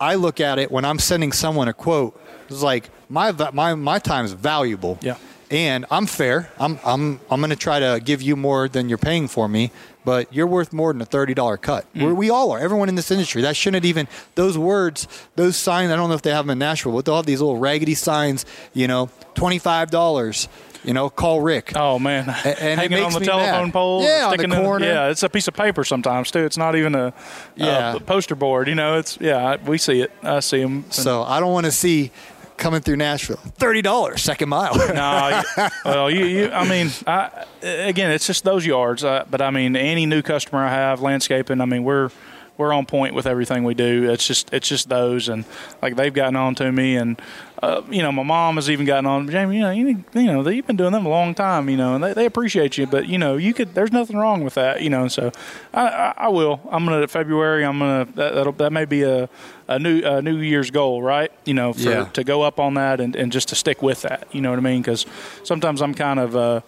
[0.00, 2.20] I look at it when I'm sending someone a quote.
[2.48, 4.98] It's like my my my time is valuable.
[5.00, 5.16] Yeah.
[5.50, 6.50] And I'm fair.
[6.58, 9.70] I'm I'm I'm going to try to give you more than you're paying for me,
[10.04, 11.92] but you're worth more than a thirty dollar cut.
[11.94, 12.16] Mm.
[12.16, 12.58] We all are.
[12.58, 13.42] Everyone in this industry.
[13.42, 15.92] That shouldn't even those words, those signs.
[15.92, 17.94] I don't know if they have them in Nashville, but they'll have these little raggedy
[17.94, 18.44] signs.
[18.72, 20.48] You know, twenty five dollars.
[20.84, 21.72] You know, call Rick.
[21.76, 23.72] Oh man, and it hanging on the telephone mad.
[23.72, 24.86] pole, Yeah, on the sticking in- corner.
[24.86, 26.44] yeah, it's a piece of paper sometimes too.
[26.44, 27.12] It's not even a
[27.56, 27.94] Yeah.
[27.94, 28.68] uh, poster board.
[28.68, 30.12] You know, it's yeah, we see it.
[30.22, 30.84] I see them.
[30.90, 32.10] So I don't want to see
[32.58, 34.76] coming through Nashville thirty dollars second mile.
[34.94, 35.42] no,
[35.84, 39.02] well, you, you, I mean, I, again, it's just those yards.
[39.04, 41.60] Uh, but I mean, any new customer I have, landscaping.
[41.60, 42.10] I mean, we're
[42.56, 44.10] we're on point with everything we do.
[44.10, 45.44] It's just it's just those, and
[45.82, 47.20] like they've gotten on to me, and
[47.62, 49.28] uh, you know, my mom has even gotten on.
[49.30, 51.76] Jamie, you know, you, need- you know, you've been doing them a long time, you
[51.76, 52.86] know, and they, they appreciate you.
[52.86, 53.74] But you know, you could.
[53.74, 55.08] There's nothing wrong with that, you know.
[55.08, 55.32] So
[55.72, 56.60] I, I, I will.
[56.70, 57.64] I'm gonna February.
[57.64, 59.28] I'm gonna that that'll, that may be a
[59.66, 61.32] a new a New Year's goal, right?
[61.44, 62.04] You know, for, Yeah.
[62.04, 64.28] to go up on that and, and just to stick with that.
[64.32, 64.82] You know what I mean?
[64.82, 65.06] Because
[65.42, 66.60] sometimes I'm kind of uh,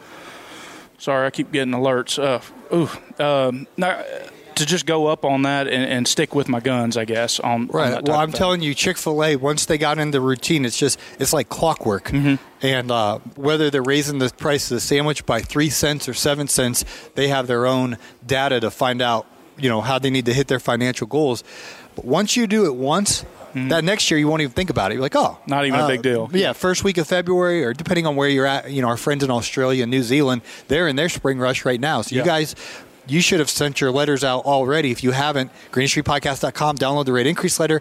[0.99, 2.19] sorry, I keep getting alerts.
[2.19, 2.41] Uh,
[2.75, 4.03] ooh, um, now,
[4.57, 7.39] to just go up on that and, and stick with my guns, I guess.
[7.41, 7.91] On on Right.
[7.91, 9.37] that Well, I'm telling you, Chick Fil A.
[9.37, 12.07] Once they got into routine, it's just it's like clockwork.
[12.09, 12.35] Mm-hmm.
[12.67, 16.49] And uh, whether they're raising the price of the sandwich by three cents or seven
[16.49, 16.85] cents,
[17.15, 17.97] they have their own
[18.27, 19.27] data to find out,
[19.57, 21.45] you know, how they need to hit their financial goals.
[21.95, 24.95] But once you do it once, that next year you won't even think about it.
[24.97, 26.29] You're like, oh, Not even a big deal.
[26.31, 28.71] Yeah, first week of February, or depending on where you're at.
[28.71, 31.81] You know, our friends in Australia and New Zealand, they're in their spring rush right
[31.81, 32.03] now.
[32.03, 32.21] So Yeah.
[32.21, 32.55] you guys.
[33.07, 34.91] You should have sent your letters out already.
[34.91, 37.81] If you haven't, greenindustrypodcast.com, download the rate increase letter.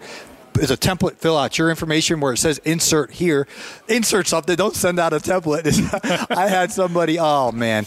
[0.56, 1.18] It's a template.
[1.18, 3.48] Fill out your information where it says insert here.
[3.90, 4.56] Insert something.
[4.56, 5.66] Don't send out a template.
[6.36, 7.86] I had somebody, oh man.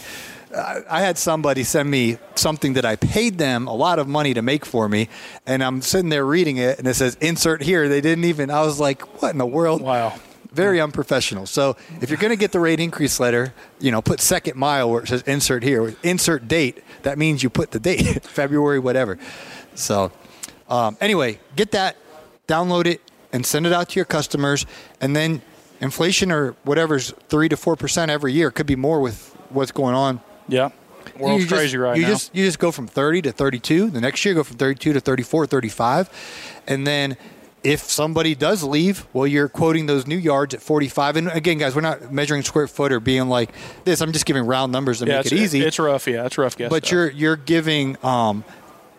[0.55, 4.33] I I had somebody send me something that I paid them a lot of money
[4.33, 5.09] to make for me,
[5.45, 7.87] and I'm sitting there reading it, and it says insert here.
[7.87, 8.49] They didn't even.
[8.49, 9.81] I was like, what in the world?
[9.81, 10.19] Wow.
[10.51, 11.45] Very unprofessional.
[11.45, 14.89] So if you're going to get the rate increase letter, you know, put second mile
[14.89, 16.83] where it says insert here, insert date.
[17.03, 19.19] That means you put the date, February, whatever.
[19.75, 20.11] So
[20.67, 21.97] um, anyway, get that,
[22.47, 24.65] download it, and send it out to your customers,
[24.99, 25.41] and then
[25.81, 29.95] inflation or whatever's three to four percent every year could be more with what's going
[29.95, 30.69] on Yeah.
[31.17, 32.09] World's you just- crazy right you now.
[32.09, 33.89] Just, you just go from 30 to 32.
[33.91, 36.09] The next year, go from 32 to 34, 35.
[36.67, 37.17] And then
[37.63, 41.17] if somebody does leave, well, you're quoting those new yards at 45.
[41.17, 43.51] And again, guys, we're not measuring square foot or being like
[43.83, 44.01] this.
[44.01, 45.61] I'm just giving round numbers to yeah, make it easy.
[45.61, 46.07] It's rough.
[46.07, 46.69] Yeah, it's rough guess.
[46.69, 46.91] but stuff.
[46.91, 48.43] you're you're giving um,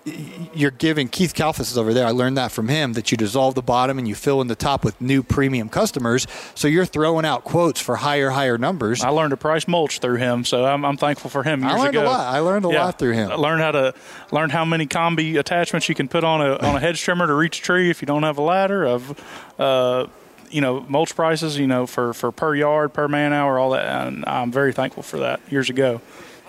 [0.05, 2.07] you're giving Keith Kalfas is over there.
[2.07, 4.55] I learned that from him that you dissolve the bottom and you fill in the
[4.55, 6.26] top with new premium customers.
[6.55, 9.03] So you're throwing out quotes for higher higher numbers.
[9.03, 11.64] I learned to price mulch through him, so I'm, I'm thankful for him.
[11.64, 12.34] I learned a lot.
[12.34, 13.30] I learned a lot through him.
[13.30, 13.94] I learned how to
[14.32, 17.34] learn how many combi attachments you can put on a on a hedge trimmer to
[17.34, 18.84] reach a tree if you don't have a ladder.
[18.84, 19.20] Of
[19.59, 20.07] uh,
[20.51, 24.07] you know mulch prices, you know for for per yard, per man hour, all that.
[24.07, 26.01] And I'm very thankful for that years ago.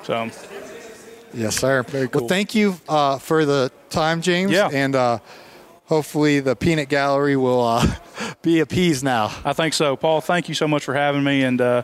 [0.04, 0.32] So
[1.34, 1.84] Yes, sir.
[1.84, 2.22] Very cool.
[2.22, 4.52] Well, thank you uh, for the time, James.
[4.52, 4.70] Yeah.
[4.72, 5.20] And uh,
[5.86, 7.86] hopefully the peanut gallery will uh,
[8.42, 9.32] be appeased now.
[9.46, 10.22] I think so, Paul.
[10.22, 11.84] Thank you so much for having me, and uh,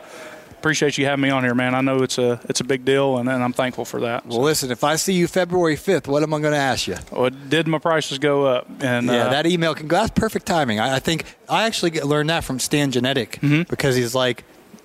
[0.50, 1.74] appreciate you having me on here, man.
[1.74, 4.26] I know it's a it's a big deal, and, and I'm thankful for that.
[4.26, 6.96] Well, listen, if I see you February 5th, what am I going to ask you?
[7.12, 8.66] Well, did my prices go up?
[8.80, 9.96] And yeah, uh, that email can go.
[9.96, 10.80] That's perfect timing.
[10.80, 13.62] I, I think I actually learned that from Stan Genadek Mm-hmm.
[13.70, 14.44] because he's like,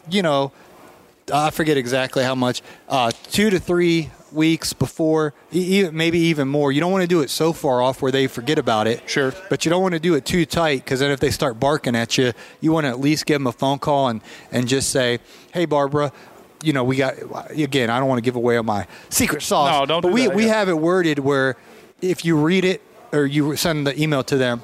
[0.10, 0.52] you know,
[1.34, 6.72] I forget exactly how much, uh, two to three weeks before, maybe even more.
[6.72, 9.08] You don't want to do it so far off where they forget about it.
[9.10, 9.34] Sure.
[9.50, 11.96] But you don't want to do it too tight because then if they start barking
[11.96, 14.22] at you, you want to at least give them a phone call and,
[14.52, 15.20] and just say,
[15.54, 16.12] hey, Barbara,
[16.64, 17.16] you know, we got,
[17.52, 19.72] again, I don't want to give away my secret sauce.
[19.72, 21.58] No, don't But do we, that, we have it worded where
[22.02, 22.82] if you read it
[23.12, 24.64] or you send the email to them,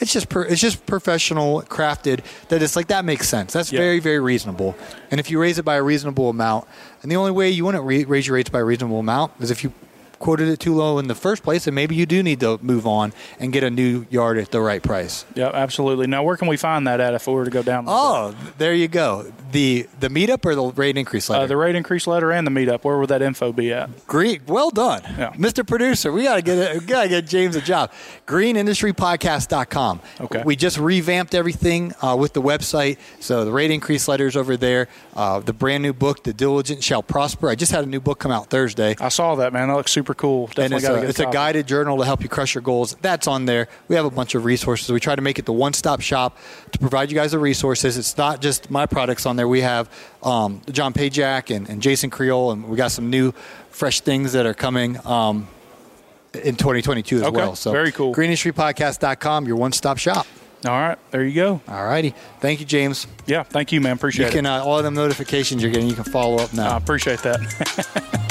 [0.00, 3.52] it's just per, it's just professional crafted that it's like that makes sense.
[3.52, 3.80] That's Yeah.
[3.80, 4.74] very very reasonable.
[5.10, 6.66] And if you raise it by a reasonable amount,
[7.02, 9.50] and the only way you wouldn't re- raise your rates by a reasonable amount is
[9.50, 9.72] if you
[10.20, 12.86] quoted it too low in the first place, and maybe you do need to move
[12.86, 15.24] on and get a new yard at the right price.
[15.34, 16.06] yeah, absolutely.
[16.06, 17.86] Now, where can we find that at if we were to go down?
[17.86, 19.32] the- Oh, there you go.
[19.50, 21.42] The the meetup or the rate increase letter.
[21.42, 22.84] Uh, the rate increase letter and the meetup.
[22.84, 24.06] Where would that info be at?
[24.06, 25.32] Great, well done, Yeah.
[25.32, 25.66] Mr.
[25.66, 26.12] Producer.
[26.12, 27.90] We gotta get it, we gotta get James a job.
[28.26, 30.00] GreenIndustryPodcast.com.
[30.20, 30.42] Okay.
[30.44, 34.88] We just revamped everything uh, with the website, so the rate increase letters over there.
[35.14, 37.48] Uh, the brand new book, The Diligent Shall Prosper.
[37.48, 38.94] I just had a new book come out Thursday.
[39.00, 39.68] I saw that man.
[39.68, 40.46] That looks super cool.
[40.48, 42.96] Definitely and it's, a, it's a guided journal to help you crush your goals.
[43.00, 43.68] That's on there.
[43.88, 44.90] We have a bunch of resources.
[44.90, 46.36] We try to make it the one-stop shop
[46.72, 47.96] to provide you guys the resources.
[47.96, 49.48] It's not just my products on there.
[49.48, 49.90] We have
[50.22, 53.32] um, John Pajak and, and Jason Creel, and we got some new,
[53.70, 55.48] fresh things that are coming um,
[56.34, 57.36] in 2022 as Okay.
[57.36, 57.54] well.
[57.56, 58.14] So Very cool.
[58.14, 60.26] GreenIndustryPodcast.com, your one-stop shop.
[60.66, 61.60] All right, there you go.
[61.68, 62.14] All righty.
[62.40, 63.06] Thank you, James.
[63.26, 63.92] Yeah, thank you, man.
[63.92, 64.48] You Appreciate can it.
[64.50, 65.88] uh, all of them notifications you're getting.
[65.88, 66.74] You can follow up now.
[66.74, 68.20] I appreciate that.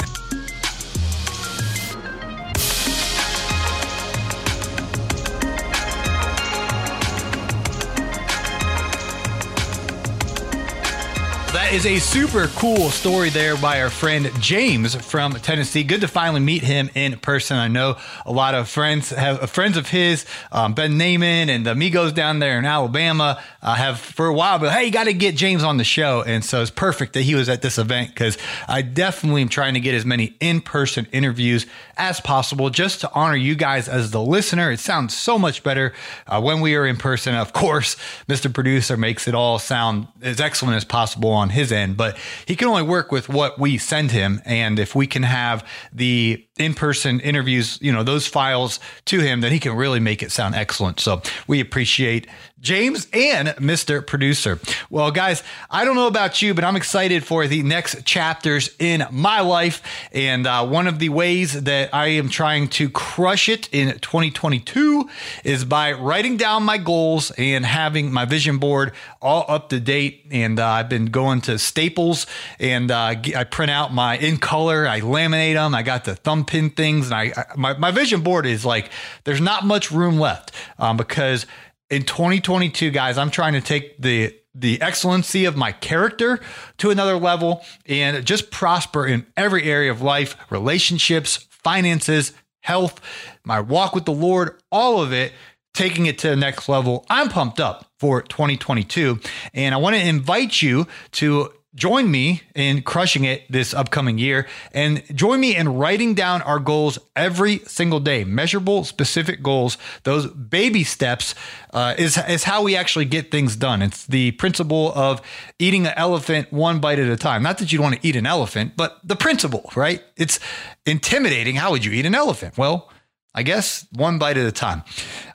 [11.70, 15.84] Is a super cool story there by our friend James from Tennessee.
[15.84, 17.58] Good to finally meet him in person.
[17.58, 17.96] I know
[18.26, 22.40] a lot of friends have friends of his, um, Ben Naaman and the Amigos down
[22.40, 24.58] there in Alabama uh, have for a while.
[24.58, 27.22] But hey, you got to get James on the show, and so it's perfect that
[27.22, 30.62] he was at this event because I definitely am trying to get as many in
[30.62, 31.66] person interviews
[32.00, 34.72] as possible just to honor you guys as the listener.
[34.72, 35.92] It sounds so much better
[36.26, 37.34] uh, when we are in person.
[37.34, 37.94] Of course,
[38.28, 38.52] Mr.
[38.52, 42.68] Producer makes it all sound as excellent as possible on his end, but he can
[42.68, 44.40] only work with what we send him.
[44.46, 49.42] And if we can have the in person interviews, you know, those files to him,
[49.42, 51.00] then he can really make it sound excellent.
[51.00, 52.26] So we appreciate
[52.60, 54.06] James and Mr.
[54.06, 54.60] Producer.
[54.90, 59.06] Well, guys, I don't know about you, but I'm excited for the next chapters in
[59.10, 59.82] my life.
[60.12, 65.08] And uh, one of the ways that I am trying to crush it in 2022
[65.44, 68.92] is by writing down my goals and having my vision board
[69.22, 70.26] all up to date.
[70.30, 72.26] And uh, I've been going to Staples
[72.58, 76.44] and uh, I print out my in color, I laminate them, I got the thumb
[76.44, 78.90] pin things, and I, I my, my vision board is like
[79.24, 81.46] there's not much room left um, because
[81.90, 86.40] in 2022, guys, I'm trying to take the the excellency of my character
[86.78, 92.32] to another level and just prosper in every area of life, relationships, finances,
[92.62, 93.00] health,
[93.44, 95.32] my walk with the Lord, all of it,
[95.72, 97.06] taking it to the next level.
[97.08, 99.20] I'm pumped up for 2022
[99.54, 104.48] and I want to invite you to join me in crushing it this upcoming year
[104.72, 108.24] and join me in writing down our goals every single day.
[108.24, 109.78] Measurable specific goals.
[110.02, 111.34] Those baby steps
[111.72, 113.82] uh, is, is how we actually get things done.
[113.82, 115.22] It's the principle of
[115.58, 117.42] eating an elephant one bite at a time.
[117.42, 120.02] Not that you want to eat an elephant but the principle right?
[120.16, 120.40] It's
[120.86, 121.56] intimidating.
[121.56, 122.58] How would you eat an elephant?
[122.58, 122.90] Well
[123.32, 124.82] I guess one bite at a time.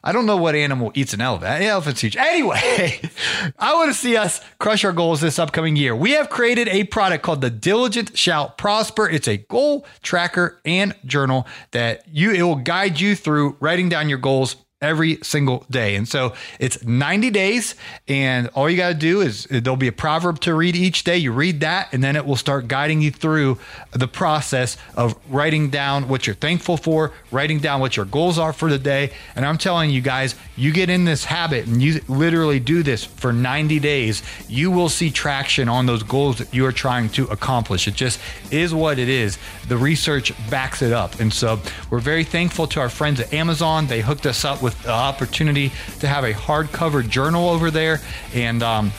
[0.04, 1.64] I don't know what animal eats an elephant.
[1.64, 2.18] Elephants eat.
[2.18, 3.00] Anyway,
[3.60, 5.96] I want to see us crush our goals this upcoming year.
[5.96, 9.10] We have created a product called the Diligent Shall Prosper.
[9.10, 14.10] It's a goal tracker and journal that you it will guide you through writing down
[14.10, 15.96] your goals every single day.
[15.96, 17.76] And so it's 90 days,
[18.08, 21.18] and all you got to do is there'll be a proverb to read each day.
[21.18, 23.58] You read that, and then it will start guiding you through
[23.92, 28.54] the process of writing down what you're thankful for, writing down what your goals are
[28.54, 29.12] for the day.
[29.36, 33.04] And I'm telling you guys, you get in this habit and you literally do this
[33.04, 37.26] for 90 days, you will see traction on those goals that you are trying to
[37.26, 37.88] accomplish.
[37.88, 38.20] It just
[38.52, 39.38] is what it is.
[39.68, 41.20] The research backs it up.
[41.20, 41.60] And so
[41.90, 43.88] we're very thankful to our friends at Amazon.
[43.88, 48.02] They hooked us up with the opportunity to have a hardcover journal over there.
[48.34, 48.92] And um,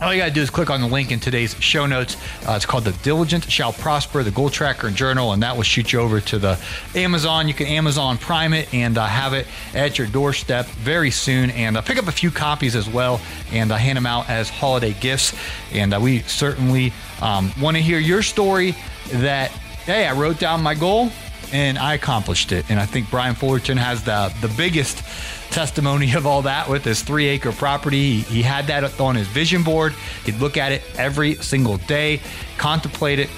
[0.00, 2.16] all you got to do is click on the link in today's show notes.
[2.46, 5.64] Uh, it's called The Diligent Shall Prosper, the Goal Tracker and Journal, and that will
[5.64, 6.56] shoot you over to the
[6.94, 7.48] Amazon.
[7.48, 11.50] You can Amazon Prime it and uh, have it at your doorstep very soon.
[11.50, 14.48] And uh, pick up a few copies as well and uh, hand them out as
[14.48, 15.34] holiday gifts.
[15.72, 18.76] And uh, we certainly um, want to hear your story
[19.14, 21.10] that, hey, I wrote down my goal
[21.52, 22.68] and I accomplished it.
[22.68, 25.02] And I think Brian Fullerton has the the biggest
[25.50, 28.20] testimony of all that with his three acre property.
[28.20, 29.94] He, he had that on his vision board.
[30.24, 32.20] He'd look at it every single day,
[32.58, 33.28] contemplate it,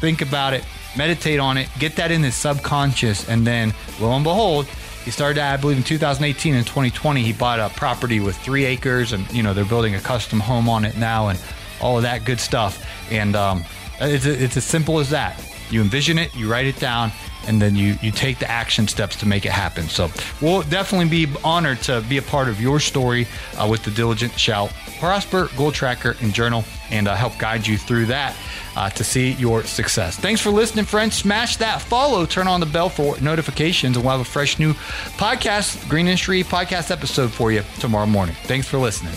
[0.00, 0.64] think about it,
[0.96, 4.66] meditate on it, get that in his subconscious, and then lo and behold,
[5.04, 7.22] he started, I believe, in 2018 and 2020.
[7.22, 10.68] He bought a property with three acres, and you know they're building a custom home
[10.68, 11.40] on it now, and
[11.80, 12.84] all of that good stuff.
[13.12, 13.64] And um,
[14.00, 15.40] it's it's as simple as that.
[15.70, 17.12] You envision it, you write it down,
[17.46, 19.84] and then you you take the action steps to make it happen.
[19.84, 20.10] So
[20.40, 24.38] we'll definitely be honored to be a part of your story uh, with the Diligent
[24.38, 28.36] Shall Prosper Goal Tracker and Journal, and uh, help guide you through that.
[28.76, 30.18] Uh, to see your success.
[30.18, 31.14] Thanks for listening, friends.
[31.14, 34.74] Smash that follow, turn on the bell for notifications, and we'll have a fresh new
[35.16, 38.36] podcast, Green Industry podcast episode for you tomorrow morning.
[38.42, 39.16] Thanks for listening.